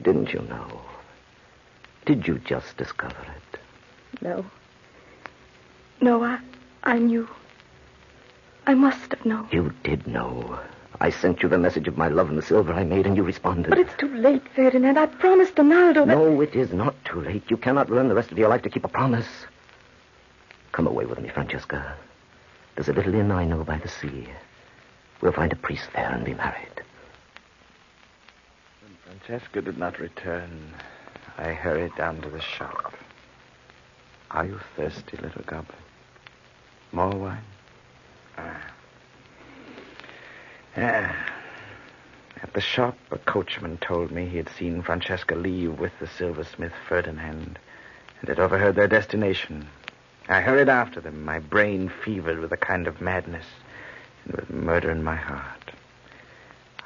Didn't 0.01 0.33
you 0.33 0.39
know? 0.49 0.81
Did 2.07 2.27
you 2.27 2.39
just 2.39 2.75
discover 2.77 3.21
it? 3.21 3.59
No. 4.23 4.43
No, 6.01 6.23
I, 6.23 6.39
I 6.81 6.97
knew. 6.97 7.29
I 8.65 8.73
must 8.73 9.11
have 9.11 9.23
known. 9.23 9.49
You 9.51 9.71
did 9.83 10.07
know. 10.07 10.59
I 10.99 11.09
sent 11.09 11.43
you 11.43 11.49
the 11.49 11.57
message 11.57 11.87
of 11.87 11.97
my 11.97 12.07
love 12.07 12.29
and 12.29 12.37
the 12.37 12.41
silver 12.41 12.73
I 12.73 12.83
made, 12.83 13.05
and 13.05 13.17
you 13.17 13.23
responded. 13.23 13.69
But 13.69 13.79
it's 13.79 13.95
too 13.97 14.13
late, 14.15 14.43
Ferdinand. 14.55 14.97
I 14.97 15.07
promised 15.07 15.55
Donaldo 15.55 16.05
that... 16.05 16.17
No, 16.17 16.41
it 16.41 16.55
is 16.55 16.71
not 16.71 16.95
too 17.03 17.21
late. 17.21 17.43
You 17.49 17.57
cannot 17.57 17.89
learn 17.89 18.07
the 18.07 18.15
rest 18.15 18.31
of 18.31 18.37
your 18.37 18.49
life 18.49 18.61
to 18.61 18.69
keep 18.69 18.85
a 18.85 18.89
promise. 18.89 19.27
Come 20.71 20.87
away 20.87 21.05
with 21.05 21.19
me, 21.19 21.29
Francesca. 21.29 21.97
There's 22.75 22.89
a 22.89 22.93
little 22.93 23.13
inn 23.13 23.31
I 23.31 23.45
know 23.45 23.63
by 23.63 23.77
the 23.77 23.87
sea. 23.87 24.27
We'll 25.21 25.31
find 25.31 25.51
a 25.51 25.57
priest 25.57 25.89
there 25.93 26.09
and 26.09 26.25
be 26.25 26.33
married. 26.33 26.81
When 28.81 28.97
Francesca 29.05 29.61
did 29.61 29.77
not 29.77 29.99
return, 29.99 30.73
I 31.37 31.53
hurried 31.53 31.95
down 31.95 32.21
to 32.21 32.29
the 32.29 32.41
shop. 32.41 32.93
Are 34.31 34.45
you 34.45 34.59
thirsty, 34.75 35.17
little 35.17 35.43
goblin? 35.43 35.77
More 36.91 37.09
wine? 37.09 37.43
Ah. 38.37 38.71
Yeah. 40.75 41.15
At 42.41 42.53
the 42.53 42.61
shop, 42.61 42.97
a 43.11 43.17
coachman 43.17 43.77
told 43.77 44.11
me 44.11 44.25
he 44.27 44.37
had 44.37 44.49
seen 44.49 44.81
Francesca 44.81 45.35
leave 45.35 45.79
with 45.79 45.93
the 45.99 46.07
silversmith 46.07 46.73
Ferdinand 46.89 47.59
and 48.19 48.29
had 48.29 48.39
overheard 48.39 48.75
their 48.75 48.87
destination. 48.87 49.67
I 50.27 50.41
hurried 50.41 50.69
after 50.69 50.99
them, 50.99 51.23
my 51.23 51.39
brain 51.39 51.91
fevered 52.03 52.39
with 52.39 52.51
a 52.51 52.57
kind 52.57 52.87
of 52.87 53.01
madness 53.01 53.45
and 54.25 54.35
with 54.35 54.49
murder 54.49 54.89
in 54.89 55.03
my 55.03 55.15
heart. 55.15 55.71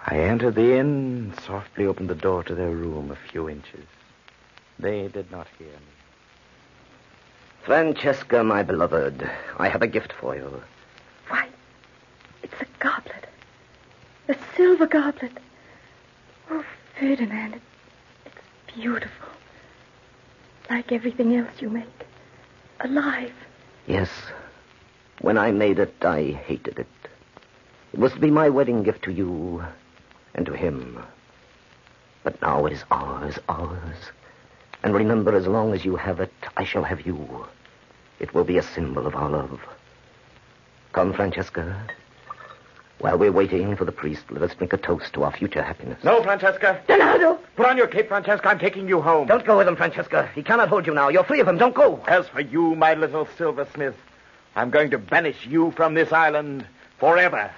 I 0.06 0.20
entered 0.20 0.56
the 0.56 0.78
inn 0.78 1.32
and 1.34 1.40
softly 1.42 1.86
opened 1.86 2.10
the 2.10 2.16
door 2.16 2.44
to 2.44 2.56
their 2.56 2.72
room 2.72 3.12
a 3.12 3.32
few 3.32 3.50
inches. 3.50 3.86
They 4.80 5.08
did 5.08 5.32
not 5.32 5.48
hear 5.58 5.68
me. 5.68 5.74
Francesca, 7.64 8.44
my 8.44 8.64
beloved, 8.64 9.30
I 9.58 9.68
have 9.68 9.82
a 9.82 9.88
gift 9.88 10.14
for 10.14 10.36
you. 10.36 10.62
Why, 11.28 11.48
it's 12.42 12.62
a 12.62 12.66
goblet. 12.80 12.97
Silver 14.78 14.92
goblet. 14.92 15.32
Oh, 16.52 16.64
Ferdinand, 17.00 17.56
it, 17.56 17.62
it's 18.28 18.76
beautiful. 18.76 19.28
Like 20.70 20.92
everything 20.92 21.36
else 21.36 21.50
you 21.60 21.70
make. 21.72 22.06
Alive. 22.82 23.34
Yes. 23.88 24.10
When 25.22 25.36
I 25.36 25.50
made 25.50 25.80
it, 25.80 25.96
I 26.06 26.40
hated 26.46 26.78
it. 26.78 27.10
It 27.92 28.00
was 28.00 28.14
to 28.14 28.20
be 28.20 28.30
my 28.30 28.50
wedding 28.50 28.84
gift 28.84 29.04
to 29.06 29.12
you 29.12 29.64
and 30.36 30.46
to 30.46 30.54
him. 30.54 31.04
But 32.24 32.40
now 32.44 32.68
it 32.68 32.74
is 32.74 32.84
ours, 32.92 33.40
ours. 33.50 33.98
And 34.84 34.94
remember, 34.94 35.36
as 35.36 35.48
long 35.48 35.74
as 35.74 35.86
you 35.86 35.96
have 35.96 36.20
it, 36.20 36.34
I 36.56 36.66
shall 36.66 36.84
have 36.84 37.02
you. 37.02 37.48
It 38.20 38.36
will 38.36 38.44
be 38.44 38.60
a 38.60 38.64
symbol 38.64 39.08
of 39.08 39.16
our 39.16 39.30
love. 39.30 39.60
Come, 40.92 41.14
Francesca. 41.14 41.88
While 43.00 43.20
we're 43.20 43.32
waiting 43.32 43.76
for 43.76 43.86
the 43.86 43.92
priest, 43.92 44.24
let 44.32 44.42
us 44.42 44.56
drink 44.56 44.74
a 44.74 44.78
toast 44.78 45.14
to 45.14 45.24
our 45.24 45.32
future 45.32 45.62
happiness. 45.62 46.04
No, 46.04 46.24
Francesca. 46.24 46.82
Donaldo! 46.88 47.40
Put 47.56 47.68
on 47.68 47.78
your 47.78 47.88
cape, 47.88 48.08
Francesca. 48.08 48.48
I'm 48.50 48.58
taking 48.58 48.88
you 48.88 49.02
home. 49.02 49.28
Don't 49.28 49.46
go 49.46 49.58
with 49.58 49.68
him, 49.68 49.76
Francesca. 49.76 50.32
He 50.34 50.42
cannot 50.42 50.70
hold 50.70 50.88
you 50.88 50.94
now. 50.96 51.10
You're 51.10 51.24
free 51.24 51.40
of 51.40 51.48
him. 51.48 51.58
Don't 51.60 51.76
go. 51.76 52.04
As 52.08 52.28
for 52.28 52.42
you, 52.42 52.76
my 52.76 52.96
little 52.96 53.28
silversmith, 53.38 53.96
I'm 54.56 54.72
going 54.72 54.90
to 54.92 54.98
banish 54.98 55.46
you 55.46 55.72
from 55.72 55.94
this 55.94 56.12
island 56.12 56.66
forever. 57.00 57.52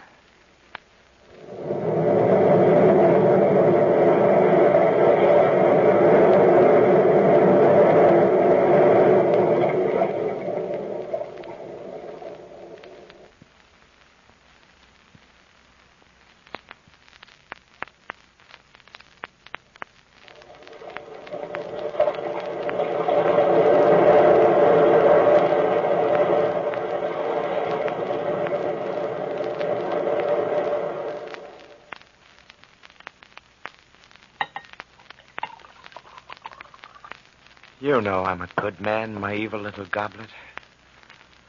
You 37.90 38.02
know 38.02 38.24
I'm 38.24 38.42
a 38.44 38.50
good 38.56 38.80
man, 38.80 39.20
my 39.20 39.34
evil 39.34 39.60
little 39.60 39.86
goblet. 39.86 40.30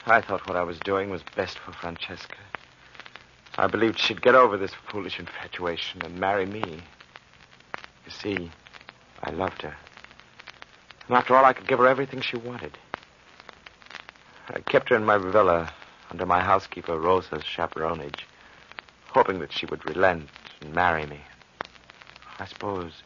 I 0.07 0.23
thought 0.23 0.47
what 0.47 0.57
I 0.57 0.63
was 0.63 0.79
doing 0.79 1.11
was 1.11 1.23
best 1.37 1.59
for 1.59 1.73
Francesca. 1.73 2.39
I 3.59 3.67
believed 3.67 3.99
she'd 3.99 4.23
get 4.23 4.35
over 4.35 4.57
this 4.57 4.73
foolish 4.91 5.19
infatuation 5.19 6.01
and 6.03 6.19
marry 6.19 6.47
me. 6.47 6.83
You 8.07 8.11
see, 8.11 8.51
I 9.23 9.33
loved 9.33 9.61
her. 9.61 9.77
And 11.09 11.17
after 11.19 11.37
all, 11.37 11.45
I 11.45 11.53
could 11.53 11.69
give 11.69 11.79
her 11.79 11.87
everything 11.87 12.23
she 12.23 12.39
wanted. 12.39 12.73
I 14.49 14.61
kept 14.61 14.89
her 14.89 14.97
in 14.97 15.05
my 15.05 15.19
villa 15.19 15.71
under 16.11 16.25
my 16.25 16.41
housekeeper 16.41 16.99
Rosa's 16.99 17.45
chaperonage, 17.45 18.25
hoping 19.09 19.41
that 19.41 19.53
she 19.53 19.67
would 19.67 19.85
relent 19.85 20.31
and 20.63 20.73
marry 20.73 21.05
me. 21.05 21.21
I 22.39 22.47
suppose 22.47 23.03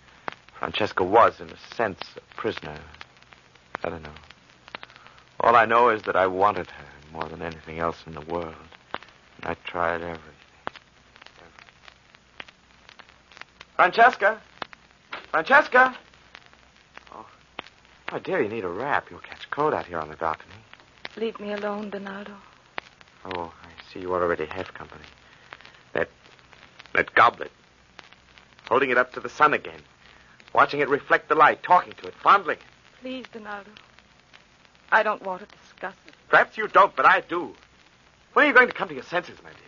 Francesca 0.56 1.02
was, 1.02 1.40
in 1.40 1.50
a 1.50 1.74
sense, 1.74 1.98
a 2.16 2.36
prisoner. 2.36 2.78
I 3.84 3.90
don't 3.90 4.02
know. 4.02 4.14
All 5.40 5.54
I 5.56 5.66
know 5.66 5.90
is 5.90 6.02
that 6.04 6.16
I 6.16 6.26
wanted 6.26 6.70
her 6.70 6.86
more 7.12 7.28
than 7.28 7.42
anything 7.42 7.78
else 7.78 7.98
in 8.06 8.14
the 8.14 8.22
world. 8.22 8.54
And 9.36 9.44
I 9.44 9.54
tried 9.64 10.00
everything. 10.00 10.18
everything. 11.36 11.66
Francesca? 13.76 14.40
Francesca? 15.30 15.94
Oh, 17.12 17.26
oh, 18.12 18.18
dear, 18.20 18.40
you 18.40 18.48
need 18.48 18.64
a 18.64 18.68
wrap. 18.68 19.10
You'll 19.10 19.20
catch 19.20 19.50
cold 19.50 19.74
out 19.74 19.84
here 19.84 19.98
on 19.98 20.08
the 20.08 20.16
balcony. 20.16 20.54
Leave 21.18 21.38
me 21.38 21.52
alone, 21.52 21.90
Donaldo. 21.90 22.32
Oh, 23.36 23.52
I 23.62 23.92
see 23.92 24.00
you 24.00 24.14
already 24.14 24.46
have 24.46 24.72
company. 24.72 25.04
That, 25.92 26.08
that 26.94 27.14
goblet. 27.14 27.52
Holding 28.66 28.88
it 28.88 28.96
up 28.96 29.12
to 29.12 29.20
the 29.20 29.28
sun 29.28 29.52
again. 29.52 29.80
Watching 30.54 30.80
it 30.80 30.88
reflect 30.88 31.28
the 31.28 31.34
light, 31.34 31.62
talking 31.62 31.92
to 32.00 32.06
it, 32.06 32.14
fondling 32.14 32.56
it. 32.56 32.73
Please, 33.04 33.26
Donaldo. 33.34 33.68
I 34.90 35.02
don't 35.02 35.23
want 35.23 35.42
to 35.46 35.56
discuss 35.58 35.94
it. 36.06 36.14
Perhaps 36.30 36.56
you 36.56 36.68
don't, 36.68 36.96
but 36.96 37.04
I 37.04 37.20
do. 37.20 37.54
When 38.32 38.46
are 38.46 38.49
you 38.49 38.54
going 38.54 38.68
to 38.68 38.73
come 38.73 38.88
to 38.88 38.94
your 38.94 39.02
senses, 39.02 39.37
my 39.44 39.50
dear? 39.50 39.58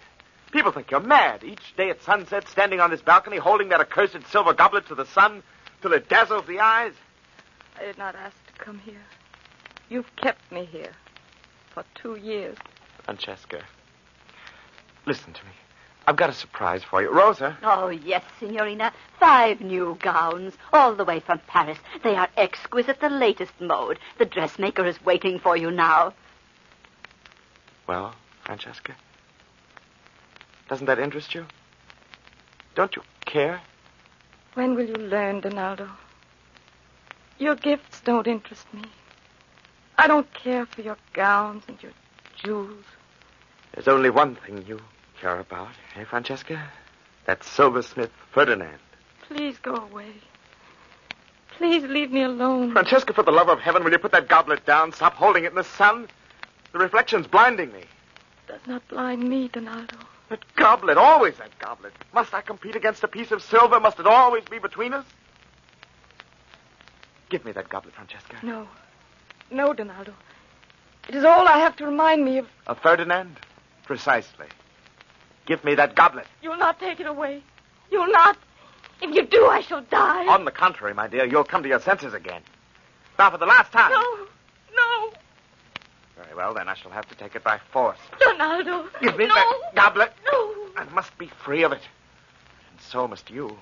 People 0.53 0.73
think 0.73 0.91
you're 0.91 1.01
mad. 1.01 1.45
Each 1.45 1.77
day 1.77 1.91
at 1.91 2.03
sunset, 2.03 2.49
standing 2.49 2.81
on 2.81 2.89
this 2.89 3.03
balcony, 3.03 3.37
holding 3.37 3.69
that 3.69 3.81
accursed 3.83 4.17
silver 4.31 4.55
goblet 4.55 4.87
to 4.87 4.95
the 4.95 5.05
sun 5.05 5.43
till 5.83 5.93
it 5.93 6.09
dazzles 6.09 6.47
the 6.47 6.61
eyes. 6.61 6.95
I 7.79 7.85
did 7.85 7.99
not 7.99 8.15
ask 8.15 8.35
to 8.47 8.53
come 8.55 8.79
here. 8.79 9.05
You've 9.91 10.17
kept 10.17 10.51
me 10.51 10.65
here 10.65 10.93
for 11.75 11.85
two 11.95 12.17
years. 12.17 12.57
Francesca, 13.05 13.63
Listen 15.05 15.35
to 15.35 15.45
me. 15.45 15.51
I've 16.07 16.17
got 16.17 16.31
a 16.31 16.35
surprise 16.35 16.85
for 16.85 17.03
you. 17.03 17.13
Rosa. 17.13 17.59
Oh, 17.63 17.89
yes, 17.89 18.23
Signorina. 18.39 18.93
Five 19.19 19.61
new 19.61 19.99
gowns, 20.01 20.55
all 20.73 20.95
the 20.95 21.05
way 21.05 21.19
from 21.19 21.41
Paris. 21.49 21.79
They 22.05 22.15
are 22.15 22.29
exquisite, 22.37 23.01
the 23.01 23.09
latest 23.09 23.53
mode. 23.61 23.99
The 24.19 24.25
dressmaker 24.25 24.87
is 24.87 25.05
waiting 25.05 25.41
for 25.41 25.57
you 25.57 25.71
now. 25.73 26.15
Well, 27.89 28.15
Francesca? 28.45 28.95
Doesn't 30.69 30.87
that 30.87 31.01
interest 31.01 31.35
you? 31.35 31.47
Don't 32.77 32.95
you 32.95 33.03
care? 33.25 33.61
When 34.55 34.77
will 34.77 34.87
you 34.87 34.95
learn, 34.95 35.41
Donaldo? 35.41 35.89
Your 37.39 37.57
gifts 37.57 38.01
don't 38.01 38.27
interest 38.27 38.73
me. 38.73 38.83
I 39.99 40.07
don't 40.07 40.33
care 40.35 40.67
for 40.67 40.83
your 40.83 40.97
gowns 41.13 41.65
and 41.69 41.83
your 41.83 41.93
jewels. 42.37 42.85
There's 43.75 43.89
only 43.89 44.11
one 44.11 44.37
thing 44.37 44.65
you 44.67 44.81
care 45.21 45.39
about, 45.39 45.71
eh, 45.95 46.05
Francesca? 46.05 46.71
That 47.27 47.43
silversmith 47.43 48.11
Ferdinand. 48.33 48.79
Please 49.23 49.59
go 49.59 49.75
away. 49.75 50.13
Please 51.59 51.85
leave 51.85 52.13
me 52.13 52.23
alone. 52.23 52.73
Francesca, 52.73 53.13
for 53.13 53.23
the 53.23 53.33
love 53.33 53.49
of 53.49 53.59
heaven, 53.61 53.83
will 53.83 53.91
you 53.91 53.99
put 53.99 54.13
that 54.13 54.29
goblet 54.29 54.65
down? 54.67 54.93
Stop 54.93 55.15
holding 55.15 55.45
it 55.45 55.49
in 55.49 55.55
the 55.55 55.65
sun. 55.65 56.07
The 56.73 56.79
reflection's 56.79 57.27
blinding 57.27 57.73
me. 57.73 57.81
It 57.81 58.49
does 58.49 58.67
not 58.67 58.87
blind 58.89 59.27
me, 59.27 59.49
Donaldo. 59.49 59.97
That 60.29 60.41
goblet, 60.57 60.99
always 60.99 61.37
that 61.39 61.59
goblet. 61.59 61.93
Must 62.13 62.35
I 62.35 62.43
compete 62.43 62.77
against 62.77 63.03
a 63.05 63.09
piece 63.09 63.31
of 63.33 63.43
silver? 63.43 63.81
Must 63.81 63.99
it 63.99 64.07
always 64.07 64.45
be 64.45 64.59
between 64.59 64.93
us? 64.93 65.07
Give 67.31 67.45
me 67.45 67.53
that 67.53 67.69
goblet, 67.69 67.95
Francesca. 67.95 68.37
No. 68.43 68.69
No, 69.51 69.73
Donaldo. 69.73 70.13
It 71.09 71.15
is 71.15 71.25
all 71.25 71.47
I 71.47 71.59
have 71.59 71.77
to 71.77 71.87
remind 71.87 72.25
me 72.25 72.39
of. 72.39 72.47
A 72.67 72.75
Ferdinand? 72.75 73.37
Precisely. 73.85 74.47
Give 75.47 75.65
me 75.65 75.77
that 75.77 75.95
goblet. 75.95 76.27
You'll 76.43 76.59
not 76.59 76.79
take 76.81 77.01
it 77.01 77.07
away. 77.07 77.43
You'll 77.91 78.11
not. 78.11 78.37
If 79.01 79.15
you 79.15 79.25
do, 79.25 79.47
I 79.47 79.61
shall 79.61 79.83
die. 79.83 80.27
On 80.27 80.45
the 80.45 80.51
contrary, 80.51 80.93
my 80.93 81.07
dear, 81.07 81.25
you'll 81.25 81.45
come 81.45 81.63
to 81.63 81.69
your 81.69 81.81
senses 81.81 82.15
again. 82.15 82.43
Now, 83.19 83.31
for 83.31 83.39
the 83.39 83.47
last 83.47 83.73
time. 83.73 83.91
No. 83.91 84.27
No. 84.75 85.13
Very 86.17 86.35
well, 86.35 86.53
then 86.53 86.69
I 86.69 86.75
shall 86.75 86.91
have 86.91 87.07
to 87.09 87.15
take 87.15 87.37
it 87.37 87.45
by 87.45 87.59
force. 87.71 87.99
Donaldo. 88.19 88.89
Give 89.01 89.17
me 89.17 89.27
no. 89.27 89.35
that 89.35 89.73
goblet. 89.75 90.13
No. 90.25 90.53
I 90.77 90.85
must 90.93 91.17
be 91.17 91.31
free 91.45 91.63
of 91.63 91.73
it. 91.73 91.83
And 92.71 92.81
so 92.81 93.07
must 93.07 93.31
you. 93.31 93.57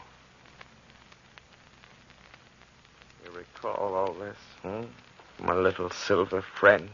You 3.25 3.31
recall 3.33 3.95
all 3.95 4.15
this, 4.15 4.37
hmm? 4.63 5.45
My 5.45 5.55
little 5.55 5.91
silver 5.91 6.43
friend. 6.43 6.89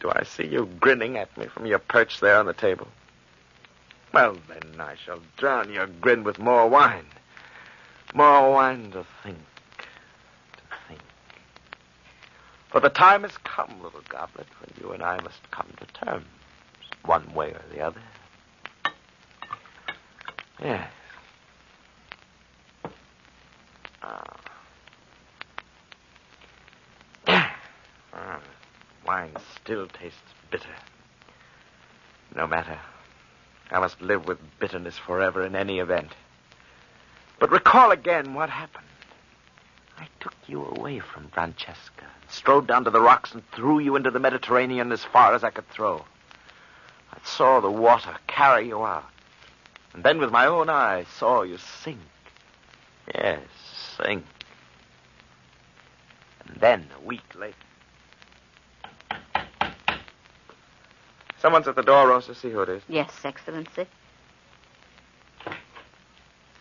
Do 0.00 0.10
I 0.14 0.22
see 0.24 0.46
you 0.46 0.66
grinning 0.80 1.18
at 1.18 1.36
me 1.36 1.46
from 1.46 1.66
your 1.66 1.78
perch 1.78 2.20
there 2.20 2.36
on 2.36 2.46
the 2.46 2.52
table? 2.54 2.88
Well, 4.12 4.36
then 4.48 4.80
I 4.80 4.96
shall 4.96 5.20
drown 5.36 5.72
your 5.72 5.86
grin 5.86 6.24
with 6.24 6.38
more 6.38 6.68
wine. 6.68 7.06
More 8.12 8.52
wine 8.52 8.90
to 8.90 9.06
think. 9.22 9.38
To 9.38 10.76
think. 10.88 11.00
For 12.70 12.80
the 12.80 12.88
time 12.88 13.22
has 13.22 13.36
come, 13.44 13.80
little 13.82 14.02
goblet, 14.08 14.48
when 14.60 14.72
you 14.80 14.92
and 14.92 15.02
I 15.02 15.20
must 15.22 15.48
come 15.52 15.68
to 15.78 15.86
terms, 16.04 16.26
one 17.04 17.32
way 17.34 17.50
or 17.50 17.62
the 17.72 17.80
other. 17.80 18.02
Yes. 20.60 20.90
Ah. 24.02 24.36
ah. 28.12 28.40
Wine 29.06 29.36
still 29.62 29.86
tastes 29.86 30.18
bitter. 30.50 30.74
No 32.34 32.46
matter. 32.46 32.78
I 33.70 33.78
must 33.78 34.00
live 34.00 34.26
with 34.26 34.38
bitterness 34.58 34.98
forever 34.98 35.44
in 35.44 35.54
any 35.54 35.78
event. 35.78 36.12
But 37.38 37.50
recall 37.50 37.90
again 37.90 38.34
what 38.34 38.50
happened. 38.50 38.86
I 39.98 40.08
took 40.18 40.34
you 40.46 40.64
away 40.64 40.98
from 40.98 41.28
Francesca, 41.28 42.06
strode 42.28 42.66
down 42.66 42.84
to 42.84 42.90
the 42.90 43.00
rocks, 43.00 43.32
and 43.32 43.42
threw 43.52 43.78
you 43.78 43.96
into 43.96 44.10
the 44.10 44.18
Mediterranean 44.18 44.92
as 44.92 45.04
far 45.04 45.34
as 45.34 45.44
I 45.44 45.50
could 45.50 45.68
throw. 45.68 46.04
I 47.12 47.18
saw 47.24 47.60
the 47.60 47.70
water 47.70 48.16
carry 48.26 48.68
you 48.68 48.82
out. 48.82 49.04
And 49.92 50.04
then 50.04 50.18
with 50.18 50.30
my 50.30 50.46
own 50.46 50.70
eyes 50.70 51.06
saw 51.08 51.42
you 51.42 51.58
sink. 51.58 51.98
Yes, 53.14 53.40
sink. 53.96 54.24
And 56.46 56.60
then, 56.60 56.86
a 56.96 57.04
week 57.04 57.34
later. 57.34 57.56
Someone's 61.40 61.66
at 61.68 61.76
the 61.76 61.82
door, 61.82 62.08
Rosa. 62.08 62.34
See 62.34 62.50
who 62.50 62.60
it 62.60 62.68
is. 62.68 62.82
Yes, 62.88 63.10
Excellency. 63.24 63.86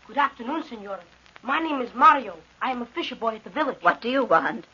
Good 0.08 0.18
afternoon, 0.18 0.64
Senora. 0.64 1.02
My 1.44 1.60
name 1.60 1.82
is 1.82 1.94
Mario. 1.94 2.36
I 2.62 2.72
am 2.72 2.82
a 2.82 2.86
fisher 2.86 3.16
boy 3.16 3.36
at 3.36 3.44
the 3.44 3.50
village. 3.50 3.78
What 3.82 4.02
do 4.02 4.10
you 4.10 4.24
want? 4.24 4.66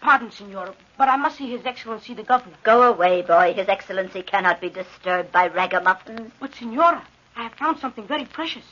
Pardon, 0.00 0.30
Senora, 0.30 0.74
but 0.98 1.08
I 1.08 1.16
must 1.16 1.38
see 1.38 1.50
His 1.50 1.64
Excellency 1.64 2.12
the 2.12 2.22
Governor. 2.22 2.56
Go 2.62 2.82
away, 2.82 3.22
boy. 3.22 3.54
His 3.54 3.68
Excellency 3.68 4.22
cannot 4.22 4.60
be 4.60 4.68
disturbed 4.68 5.32
by 5.32 5.48
ragamuffins. 5.48 6.30
But, 6.38 6.54
Senora, 6.54 7.02
I 7.34 7.44
have 7.44 7.54
found 7.54 7.78
something 7.78 8.06
very 8.06 8.26
precious. 8.26 8.64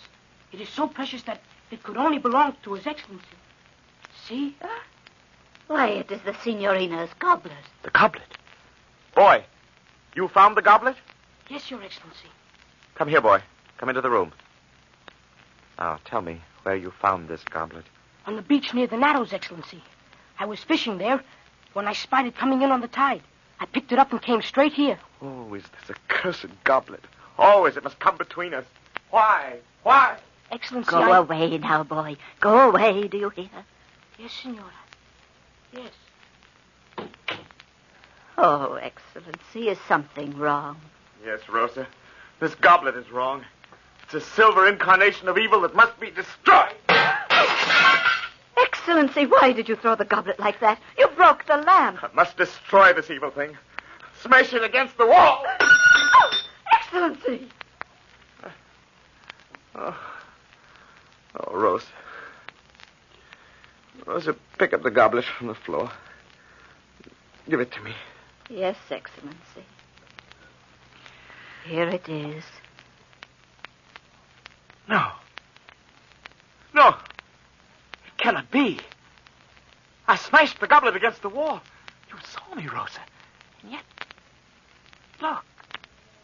It 0.52 0.60
is 0.60 0.68
so 0.68 0.86
precious 0.86 1.22
that 1.22 1.40
it 1.70 1.82
could 1.82 1.96
only 1.96 2.18
belong 2.18 2.54
to 2.64 2.74
His 2.74 2.86
Excellency. 2.86 3.24
See? 4.26 4.56
Why, 5.68 5.88
it 5.88 6.12
is 6.12 6.20
the 6.20 6.34
Signorina's 6.34 7.10
goblet. 7.18 7.54
The 7.82 7.90
goblet. 7.90 8.36
Boy, 9.14 9.44
you 10.14 10.28
found 10.28 10.56
the 10.56 10.62
goblet? 10.62 10.96
Yes, 11.48 11.70
Your 11.70 11.82
Excellency. 11.82 12.28
Come 12.94 13.08
here, 13.08 13.20
boy. 13.20 13.42
Come 13.78 13.88
into 13.88 14.00
the 14.00 14.10
room. 14.10 14.32
Now, 15.78 15.98
tell 16.04 16.22
me 16.22 16.40
where 16.62 16.76
you 16.76 16.90
found 16.90 17.28
this 17.28 17.42
goblet. 17.44 17.84
On 18.26 18.36
the 18.36 18.42
beach 18.42 18.72
near 18.72 18.86
the 18.86 18.96
Narrows, 18.96 19.32
Excellency. 19.32 19.82
I 20.38 20.46
was 20.46 20.60
fishing 20.60 20.98
there 20.98 21.22
when 21.72 21.88
I 21.88 21.92
spied 21.92 22.26
it 22.26 22.36
coming 22.36 22.62
in 22.62 22.70
on 22.70 22.80
the 22.80 22.88
tide. 22.88 23.22
I 23.60 23.66
picked 23.66 23.92
it 23.92 23.98
up 23.98 24.12
and 24.12 24.20
came 24.20 24.42
straight 24.42 24.72
here. 24.72 24.98
Oh, 25.20 25.54
is 25.54 25.62
this 25.62 25.90
accursed 25.96 26.46
goblet? 26.64 27.04
Always 27.38 27.76
it 27.76 27.84
must 27.84 27.98
come 27.98 28.16
between 28.16 28.54
us. 28.54 28.64
Why? 29.10 29.58
Why? 29.82 30.16
Excellency, 30.50 30.90
Go 30.90 31.00
I... 31.00 31.18
away 31.18 31.58
now, 31.58 31.82
boy. 31.82 32.16
Go 32.40 32.70
away, 32.70 33.08
do 33.08 33.18
you 33.18 33.30
hear? 33.30 33.48
Yes, 34.18 34.32
Senora. 34.32 34.70
Yes. 35.72 35.92
Oh, 38.38 38.74
Excellency, 38.74 39.68
is 39.68 39.78
something 39.86 40.36
wrong? 40.38 40.80
Yes, 41.24 41.40
Rosa. 41.48 41.86
This 42.40 42.54
goblet 42.56 42.96
is 42.96 43.10
wrong. 43.10 43.44
It's 44.04 44.14
a 44.14 44.20
silver 44.20 44.66
incarnation 44.66 45.28
of 45.28 45.38
evil 45.38 45.60
that 45.62 45.74
must 45.74 45.98
be 46.00 46.10
destroyed. 46.10 46.74
Excellency, 48.56 49.26
why 49.26 49.52
did 49.52 49.68
you 49.68 49.76
throw 49.76 49.94
the 49.94 50.04
goblet 50.04 50.40
like 50.40 50.60
that? 50.60 50.80
You 50.98 51.08
broke 51.08 51.46
the 51.46 51.58
lamp. 51.58 52.02
I 52.02 52.08
must 52.14 52.36
destroy 52.36 52.92
this 52.92 53.10
evil 53.10 53.30
thing. 53.30 53.56
Smash 54.22 54.52
it 54.52 54.62
against 54.62 54.96
the 54.98 55.06
wall. 55.06 55.44
Oh, 55.60 56.30
Excellency! 56.72 57.48
Oh, 59.74 59.98
oh 61.36 61.56
Rosa. 61.56 61.86
Rosa, 64.06 64.36
pick 64.58 64.74
up 64.74 64.82
the 64.82 64.90
goblet 64.90 65.24
from 65.24 65.46
the 65.46 65.54
floor. 65.54 65.90
Give 67.48 67.60
it 67.60 67.72
to 67.72 67.80
me. 67.80 67.92
Yes, 68.52 68.76
Excellency. 68.90 69.64
Here 71.64 71.88
it 71.88 72.06
is. 72.06 72.44
No. 74.86 75.10
No. 76.74 76.88
It 76.88 78.18
cannot 78.18 78.50
be. 78.50 78.78
I 80.06 80.16
smashed 80.16 80.60
the 80.60 80.66
goblet 80.66 80.96
against 80.96 81.22
the 81.22 81.30
wall. 81.30 81.62
You 82.10 82.16
saw 82.24 82.54
me, 82.54 82.68
Rosa. 82.68 83.00
And 83.62 83.72
yet, 83.72 83.84
look. 85.22 85.44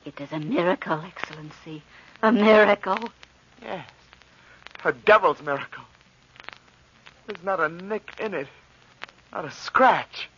It 0.05 0.21
is 0.21 0.31
a 0.31 0.39
miracle, 0.39 1.03
Excellency. 1.07 1.83
A 2.23 2.31
miracle. 2.31 3.09
Yes. 3.63 3.89
A 4.85 4.93
devil's 4.93 5.41
miracle. 5.41 5.85
There's 7.27 7.43
not 7.43 7.59
a 7.59 7.71
nick 7.71 8.11
in 8.21 8.35
it. 8.35 8.49
Not 9.33 9.47
a 9.47 9.51
scratch. 9.51 10.29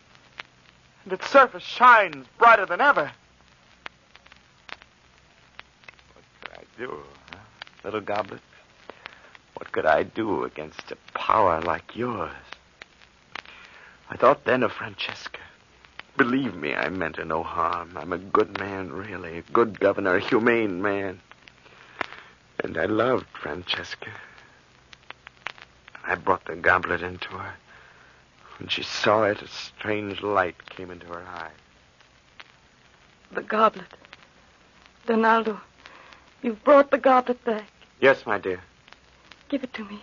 And 1.03 1.13
its 1.13 1.29
surface 1.29 1.63
shines 1.63 2.27
brighter 2.37 2.65
than 2.65 2.81
ever. 2.81 3.11
What 6.13 6.25
could 6.41 6.53
I 6.53 6.63
do, 6.77 6.97
huh? 7.31 7.39
little 7.83 8.01
goblet? 8.01 8.41
What 9.55 9.71
could 9.71 9.85
I 9.85 10.03
do 10.03 10.43
against 10.43 10.91
a 10.91 10.97
power 11.13 11.61
like 11.61 11.95
yours? 11.95 12.31
I 14.09 14.17
thought 14.17 14.43
then 14.43 14.63
of 14.63 14.71
Francesca. 14.71 15.39
Believe 16.17 16.55
me, 16.55 16.75
I 16.75 16.89
meant 16.89 17.15
her 17.15 17.25
no 17.25 17.41
harm. 17.41 17.93
I'm 17.95 18.11
a 18.11 18.17
good 18.17 18.59
man, 18.59 18.91
really. 18.91 19.37
A 19.37 19.41
good 19.53 19.79
governor, 19.79 20.17
a 20.17 20.19
humane 20.19 20.81
man. 20.81 21.19
And 22.63 22.77
I 22.77 22.85
loved 22.85 23.25
Francesca. 23.41 24.11
I 26.05 26.15
brought 26.15 26.45
the 26.45 26.55
goblet 26.55 27.01
into 27.01 27.29
her. 27.29 27.53
When 28.61 28.69
she 28.69 28.83
saw 28.83 29.23
it, 29.23 29.41
a 29.41 29.47
strange 29.47 30.21
light 30.21 30.69
came 30.69 30.91
into 30.91 31.07
her 31.07 31.25
eyes. 31.27 31.49
The 33.31 33.41
goblet. 33.41 33.87
Donaldo, 35.07 35.59
You've 36.43 36.63
brought 36.63 36.91
the 36.91 36.99
goblet 36.99 37.43
back. 37.43 37.65
Yes, 37.99 38.23
my 38.27 38.37
dear. 38.37 38.61
Give 39.49 39.63
it 39.63 39.73
to 39.73 39.83
me. 39.85 39.99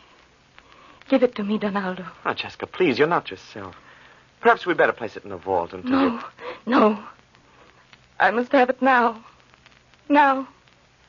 Give 1.09 1.23
it 1.23 1.37
to 1.37 1.45
me, 1.45 1.57
Donaldo. 1.59 2.03
Oh, 2.05 2.13
Francesca, 2.25 2.67
please, 2.67 2.99
you're 2.99 3.07
not 3.07 3.31
yourself. 3.31 3.77
Perhaps 4.41 4.67
we'd 4.67 4.77
better 4.77 4.93
place 4.93 5.17
it 5.17 5.23
in 5.23 5.31
the 5.31 5.37
vault 5.37 5.73
until 5.73 5.91
No, 5.93 6.07
you... 6.09 6.21
no. 6.67 7.05
I 8.19 8.33
must 8.33 8.51
have 8.51 8.71
it 8.71 8.83
now. 8.83 9.25
Now. 10.09 10.49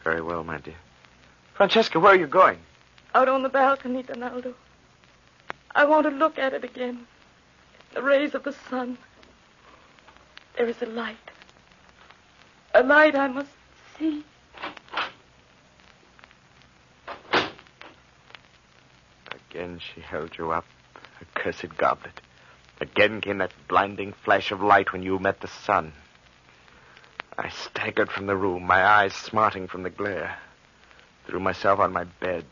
Very 0.03 0.21
well, 0.21 0.43
my 0.43 0.59
dear. 0.59 0.77
Francesca, 1.55 1.99
where 1.99 2.13
are 2.13 2.15
you 2.15 2.27
going? 2.27 2.59
Out 3.15 3.27
on 3.27 3.41
the 3.41 3.49
balcony, 3.49 4.03
Donaldo. 4.03 4.53
I 5.73 5.85
want 5.85 6.03
to 6.05 6.11
look 6.11 6.37
at 6.37 6.53
it 6.53 6.63
again. 6.63 7.07
The 7.93 8.01
rays 8.01 8.35
of 8.35 8.43
the 8.43 8.53
sun. 8.69 8.97
There 10.57 10.67
is 10.67 10.81
a 10.81 10.85
light. 10.85 11.17
A 12.73 12.83
light 12.83 13.15
I 13.15 13.27
must 13.27 13.49
see. 13.97 14.23
Again 19.51 19.79
she 19.79 20.01
held 20.01 20.37
you 20.37 20.51
up, 20.51 20.65
accursed 21.21 21.75
goblet. 21.77 22.21
Again 22.79 23.21
came 23.21 23.39
that 23.39 23.51
blinding 23.67 24.13
flash 24.13 24.51
of 24.51 24.61
light 24.61 24.93
when 24.93 25.03
you 25.03 25.17
met 25.19 25.41
the 25.41 25.47
sun. 25.47 25.93
I 27.37 27.49
staggered 27.49 28.11
from 28.11 28.27
the 28.27 28.35
room, 28.35 28.63
my 28.63 28.85
eyes 28.85 29.13
smarting 29.13 29.67
from 29.67 29.83
the 29.83 29.89
glare. 29.89 30.37
Threw 31.25 31.39
myself 31.39 31.79
on 31.79 31.91
my 31.91 32.03
bed, 32.03 32.45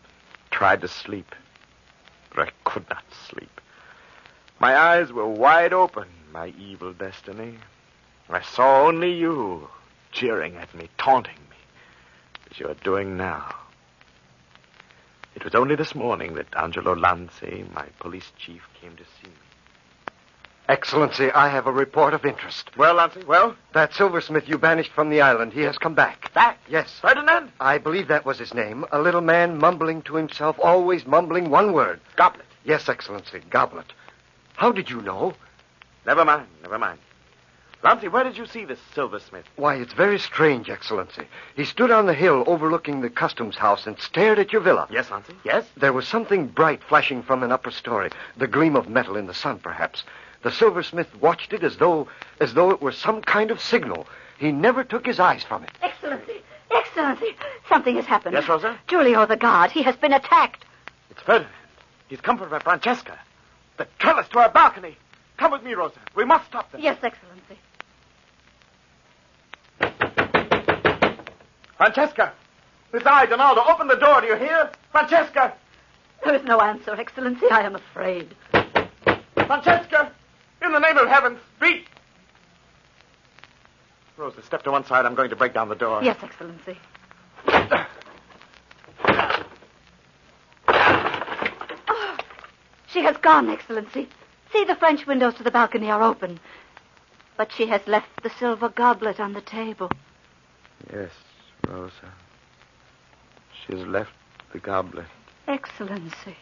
tried 0.50 0.82
to 0.82 0.88
sleep, 0.88 1.36
but 2.34 2.48
I 2.48 2.52
could 2.64 2.90
not 2.90 3.04
sleep. 3.30 3.57
My 4.60 4.76
eyes 4.76 5.14
were 5.14 5.28
wide 5.28 5.74
open, 5.74 6.08
my 6.34 6.54
evil 6.58 6.92
destiny. 6.94 7.56
I 8.30 8.42
saw 8.42 8.88
only 8.88 9.14
you, 9.14 9.70
jeering 10.12 10.56
at 10.56 10.74
me, 10.74 10.90
taunting 10.98 11.38
me, 11.50 11.58
as 12.50 12.60
you 12.60 12.68
are 12.68 12.74
doing 12.76 13.16
now. 13.16 13.56
It 15.36 15.44
was 15.44 15.54
only 15.54 15.76
this 15.76 15.94
morning 15.94 16.34
that 16.34 16.48
Angelo 16.56 16.96
Lanzi, 16.96 17.72
my 17.76 17.86
police 18.00 18.32
chief, 18.38 18.64
came 18.82 18.96
to 18.96 19.04
see 19.04 19.28
me. 19.28 19.36
Excellency, 20.68 21.32
I 21.32 21.48
have 21.50 21.68
a 21.68 21.72
report 21.72 22.14
of 22.14 22.26
interest. 22.26 22.76
Well, 22.76 22.96
Lanzi, 22.96 23.26
well? 23.26 23.56
That 23.74 23.94
silversmith 23.94 24.50
you 24.50 24.58
banished 24.58 24.92
from 24.92 25.10
the 25.12 25.22
island, 25.22 25.54
he 25.54 25.62
has 25.62 25.78
come 25.78 25.94
back. 25.94 26.34
Back? 26.34 26.58
Yes. 26.68 26.92
Ferdinand? 27.00 27.52
I 27.60 27.78
believe 27.78 28.08
that 28.08 28.26
was 28.26 28.40
his 28.40 28.54
name. 28.54 28.84
A 28.92 29.00
little 29.00 29.22
man 29.22 29.60
mumbling 29.60 30.02
to 30.04 30.16
himself, 30.16 30.58
always 30.60 31.06
mumbling 31.06 31.52
one 31.52 31.72
word. 31.72 32.02
Goblet. 32.16 32.46
Yes, 32.66 32.90
Excellency, 32.90 33.42
goblet. 33.50 33.94
How 34.58 34.72
did 34.72 34.90
you 34.90 35.02
know? 35.02 35.34
Never 36.08 36.26
mind, 36.26 36.48
never 36.64 36.80
mind. 36.80 36.98
Lanzi, 37.84 38.12
where 38.12 38.24
did 38.24 38.36
you 38.36 38.48
see 38.48 38.66
this 38.66 38.80
silversmith? 38.96 39.46
Why, 39.56 39.76
it's 39.76 39.94
very 39.94 40.18
strange, 40.18 40.68
Excellency. 40.68 41.28
He 41.56 41.64
stood 41.64 41.92
on 41.92 42.08
the 42.08 42.16
hill 42.16 42.44
overlooking 42.48 43.02
the 43.02 43.10
customs 43.12 43.56
house 43.56 43.86
and 43.86 44.00
stared 44.00 44.40
at 44.40 44.52
your 44.52 44.64
villa. 44.64 44.88
Yes, 44.90 45.10
Lanzi, 45.10 45.36
yes? 45.46 45.64
There 45.78 45.94
was 45.94 46.08
something 46.08 46.48
bright 46.48 46.84
flashing 46.84 47.22
from 47.22 47.44
an 47.44 47.52
upper 47.52 47.70
story, 47.70 48.10
the 48.36 48.48
gleam 48.48 48.76
of 48.76 48.90
metal 48.90 49.16
in 49.16 49.28
the 49.28 49.34
sun, 49.36 49.60
perhaps. 49.60 50.04
The 50.42 50.52
silversmith 50.52 51.16
watched 51.22 51.54
it 51.54 51.64
as 51.64 51.78
though 51.78 52.08
as 52.42 52.56
though 52.56 52.72
it 52.72 52.82
were 52.82 52.92
some 52.92 53.22
kind 53.22 53.52
of 53.52 53.62
signal. 53.62 54.08
He 54.40 54.52
never 54.52 54.84
took 54.84 55.06
his 55.06 55.20
eyes 55.20 55.44
from 55.44 55.64
it. 55.64 55.72
Excellency, 55.84 56.42
Excellency, 56.72 57.36
something 57.70 57.96
has 57.96 58.06
happened. 58.06 58.34
Yes, 58.34 58.48
Rosa? 58.50 58.76
Giulio 58.88 59.28
the 59.28 59.38
guard, 59.38 59.70
he 59.72 59.84
has 59.84 59.96
been 59.98 60.14
attacked. 60.14 60.66
It's 61.12 61.22
Ferdinand. 61.22 61.54
He's 62.08 62.22
come 62.22 62.40
for 62.40 62.48
Francesca. 62.60 63.20
The 63.78 63.88
trellis 64.00 64.28
to 64.30 64.40
our 64.40 64.50
balcony. 64.50 64.98
Come 65.38 65.52
with 65.52 65.64
me, 65.64 65.74
Rosa. 65.74 66.00
We 66.16 66.26
must 66.26 66.46
stop 66.48 66.72
them. 66.72 66.82
Yes, 66.82 66.98
Excellency. 67.04 67.60
Francesca! 71.78 72.34
It's 72.92 73.06
I, 73.06 73.28
Donaldo. 73.28 73.62
Open 73.68 73.88
the 73.88 73.96
door, 73.96 74.22
do 74.22 74.28
you 74.28 74.36
hear? 74.36 74.72
Francesca! 74.92 75.54
There 76.24 76.34
is 76.34 76.44
no 76.44 76.60
answer, 76.60 76.96
Excellency. 76.96 77.46
I 77.52 77.62
am 77.62 77.76
afraid. 77.76 78.34
Francesca! 79.36 80.12
In 80.64 80.72
the 80.72 80.80
name 80.80 80.98
of 80.98 81.08
heaven, 81.08 81.38
speak! 81.58 81.88
Rosa, 84.18 84.42
step 84.42 84.64
to 84.64 84.72
one 84.72 84.84
side. 84.86 85.06
I'm 85.06 85.14
going 85.14 85.30
to 85.30 85.36
break 85.36 85.54
down 85.54 85.70
the 85.70 85.76
door. 85.76 86.02
Yes, 86.02 86.18
Excellency. 86.24 86.78
She 92.98 93.04
has 93.04 93.18
gone, 93.18 93.48
Excellency. 93.48 94.10
See, 94.52 94.64
the 94.64 94.74
French 94.74 95.06
windows 95.06 95.36
to 95.36 95.44
the 95.44 95.52
balcony 95.52 95.92
are 95.92 96.02
open. 96.02 96.40
But 97.38 97.52
she 97.52 97.68
has 97.68 97.86
left 97.86 98.24
the 98.24 98.32
silver 98.32 98.70
goblet 98.70 99.20
on 99.20 99.34
the 99.34 99.42
table. 99.42 99.92
Yes, 100.92 101.12
Rosa. 101.68 102.12
She 103.54 103.78
has 103.78 103.86
left 103.86 104.14
the 104.52 104.58
goblet. 104.58 105.06
Excellency. 105.48 106.38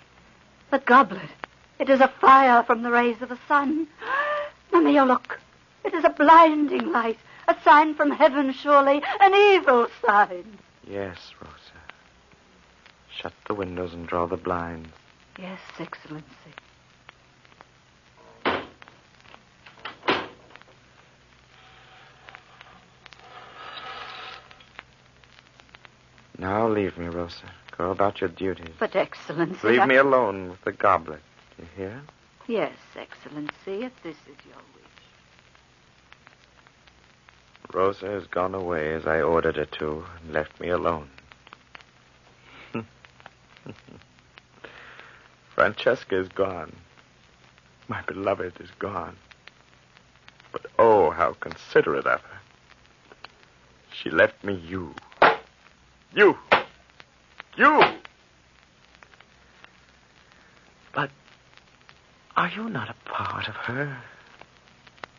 The 0.72 0.80
goblet. 0.80 1.30
It 1.78 1.89
is 1.89 2.00
a 2.00 2.13
fire 2.22 2.63
from 2.63 2.84
the 2.84 2.91
rays 2.91 3.22
of 3.22 3.28
the 3.28 3.39
sun. 3.50 3.88
Mamma, 4.72 5.04
look. 5.04 5.41
It 5.84 5.94
is 5.94 6.06
a 6.06 6.10
blinding 6.10 6.89
light. 6.89 7.20
A 7.50 7.58
sign 7.65 7.96
from 7.96 8.12
heaven, 8.12 8.54
surely. 8.54 9.04
An 9.20 9.36
evil 9.36 9.88
sign. 10.06 10.58
Yes, 10.88 11.18
Rosa. 11.41 11.82
Shut 13.13 13.34
the 13.46 13.56
windows 13.56 13.91
and 13.91 14.08
draw 14.08 14.26
the 14.26 14.38
blinds. 14.38 14.88
Yes, 15.38 15.60
Excellency. 15.80 16.54
Now 26.38 26.67
leave 26.67 26.98
me, 26.98 27.08
Rosa. 27.08 27.52
Go 27.78 27.91
about 27.91 28.21
your 28.21 28.30
duties. 28.30 28.74
But, 28.80 28.95
Excellency. 28.95 29.67
Leave 29.67 29.82
I- 29.82 29.86
me 29.86 29.95
alone 29.95 30.50
with 30.52 30.62
the 30.63 30.71
goblet. 30.71 31.21
Do 31.58 31.63
You 31.63 31.69
hear? 31.76 32.02
Yes, 32.48 32.74
Excellency, 32.95 33.84
if 33.86 33.91
this 34.04 34.17
is 34.28 34.38
your 34.45 34.56
wish. 34.76 34.84
Rosa 37.74 38.08
has 38.08 38.28
gone 38.28 38.54
away 38.54 38.93
as 38.93 39.06
I 39.08 39.21
ordered 39.21 39.56
her 39.56 39.65
to 39.65 40.06
and 40.21 40.34
left 40.34 40.60
me 40.60 40.69
alone. 40.69 41.10
Francesca 45.65 46.19
is 46.19 46.28
gone. 46.28 46.75
My 47.88 47.99
beloved 48.04 48.62
is 48.62 48.69
gone. 48.78 49.15
But 50.51 50.67
oh, 50.78 51.10
how 51.10 51.34
considerate 51.39 52.06
of 52.06 52.21
her. 52.21 52.39
She 53.91 54.12
left 54.12 54.43
me 54.43 54.54
you. 54.54 54.93
You. 56.13 56.38
You. 57.58 57.82
But 60.93 61.10
are 62.38 62.51
you 62.56 62.69
not 62.69 62.91
a 62.91 63.10
part 63.10 63.47
of 63.47 63.56
her? 63.56 64.04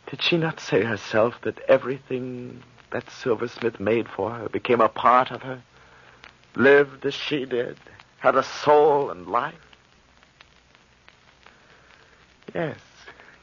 Did 0.09 0.23
she 0.23 0.37
not 0.37 0.61
say 0.61 0.85
herself 0.85 1.41
that 1.43 1.59
everything 1.67 2.63
that 2.93 3.11
silversmith 3.11 3.81
made 3.81 4.09
for 4.09 4.31
her 4.31 4.49
became 4.49 4.81
a 4.81 4.89
part 4.89 5.33
of 5.33 5.43
her? 5.43 5.61
Lived 6.55 7.05
as 7.05 7.15
she 7.15 7.45
did, 7.47 7.79
had 8.19 8.37
a 8.37 8.45
soul 8.45 9.11
and 9.11 9.27
life? 9.27 9.66
Yes, 12.57 12.79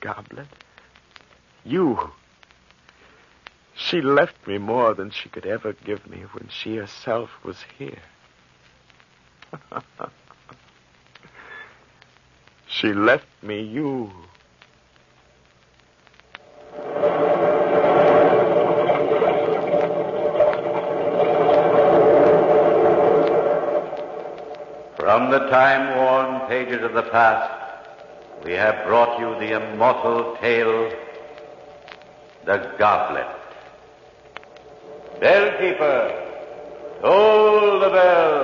Goblet. 0.01 0.47
You. 1.63 1.99
She 3.75 4.01
left 4.01 4.47
me 4.47 4.57
more 4.57 4.95
than 4.95 5.11
she 5.11 5.29
could 5.29 5.45
ever 5.45 5.73
give 5.73 6.09
me 6.09 6.23
when 6.31 6.49
she 6.49 6.77
herself 6.77 7.29
was 7.43 7.57
here. 7.77 8.01
she 12.67 12.91
left 12.91 13.27
me 13.43 13.61
you. 13.61 14.09
From 24.97 25.29
the 25.29 25.47
time 25.51 25.97
worn 25.97 26.47
pages 26.47 26.81
of 26.81 26.93
the 26.93 27.03
past, 27.11 27.52
we 28.43 28.51
have 28.53 28.85
brought 28.85 29.19
you 29.19 29.29
the 29.39 29.55
immortal 29.55 30.35
tale, 30.41 30.91
The 32.45 32.75
Goblet. 32.77 33.27
Bellkeeper, 35.19 37.01
toll 37.01 37.79
the 37.79 37.89
bell. 37.89 38.42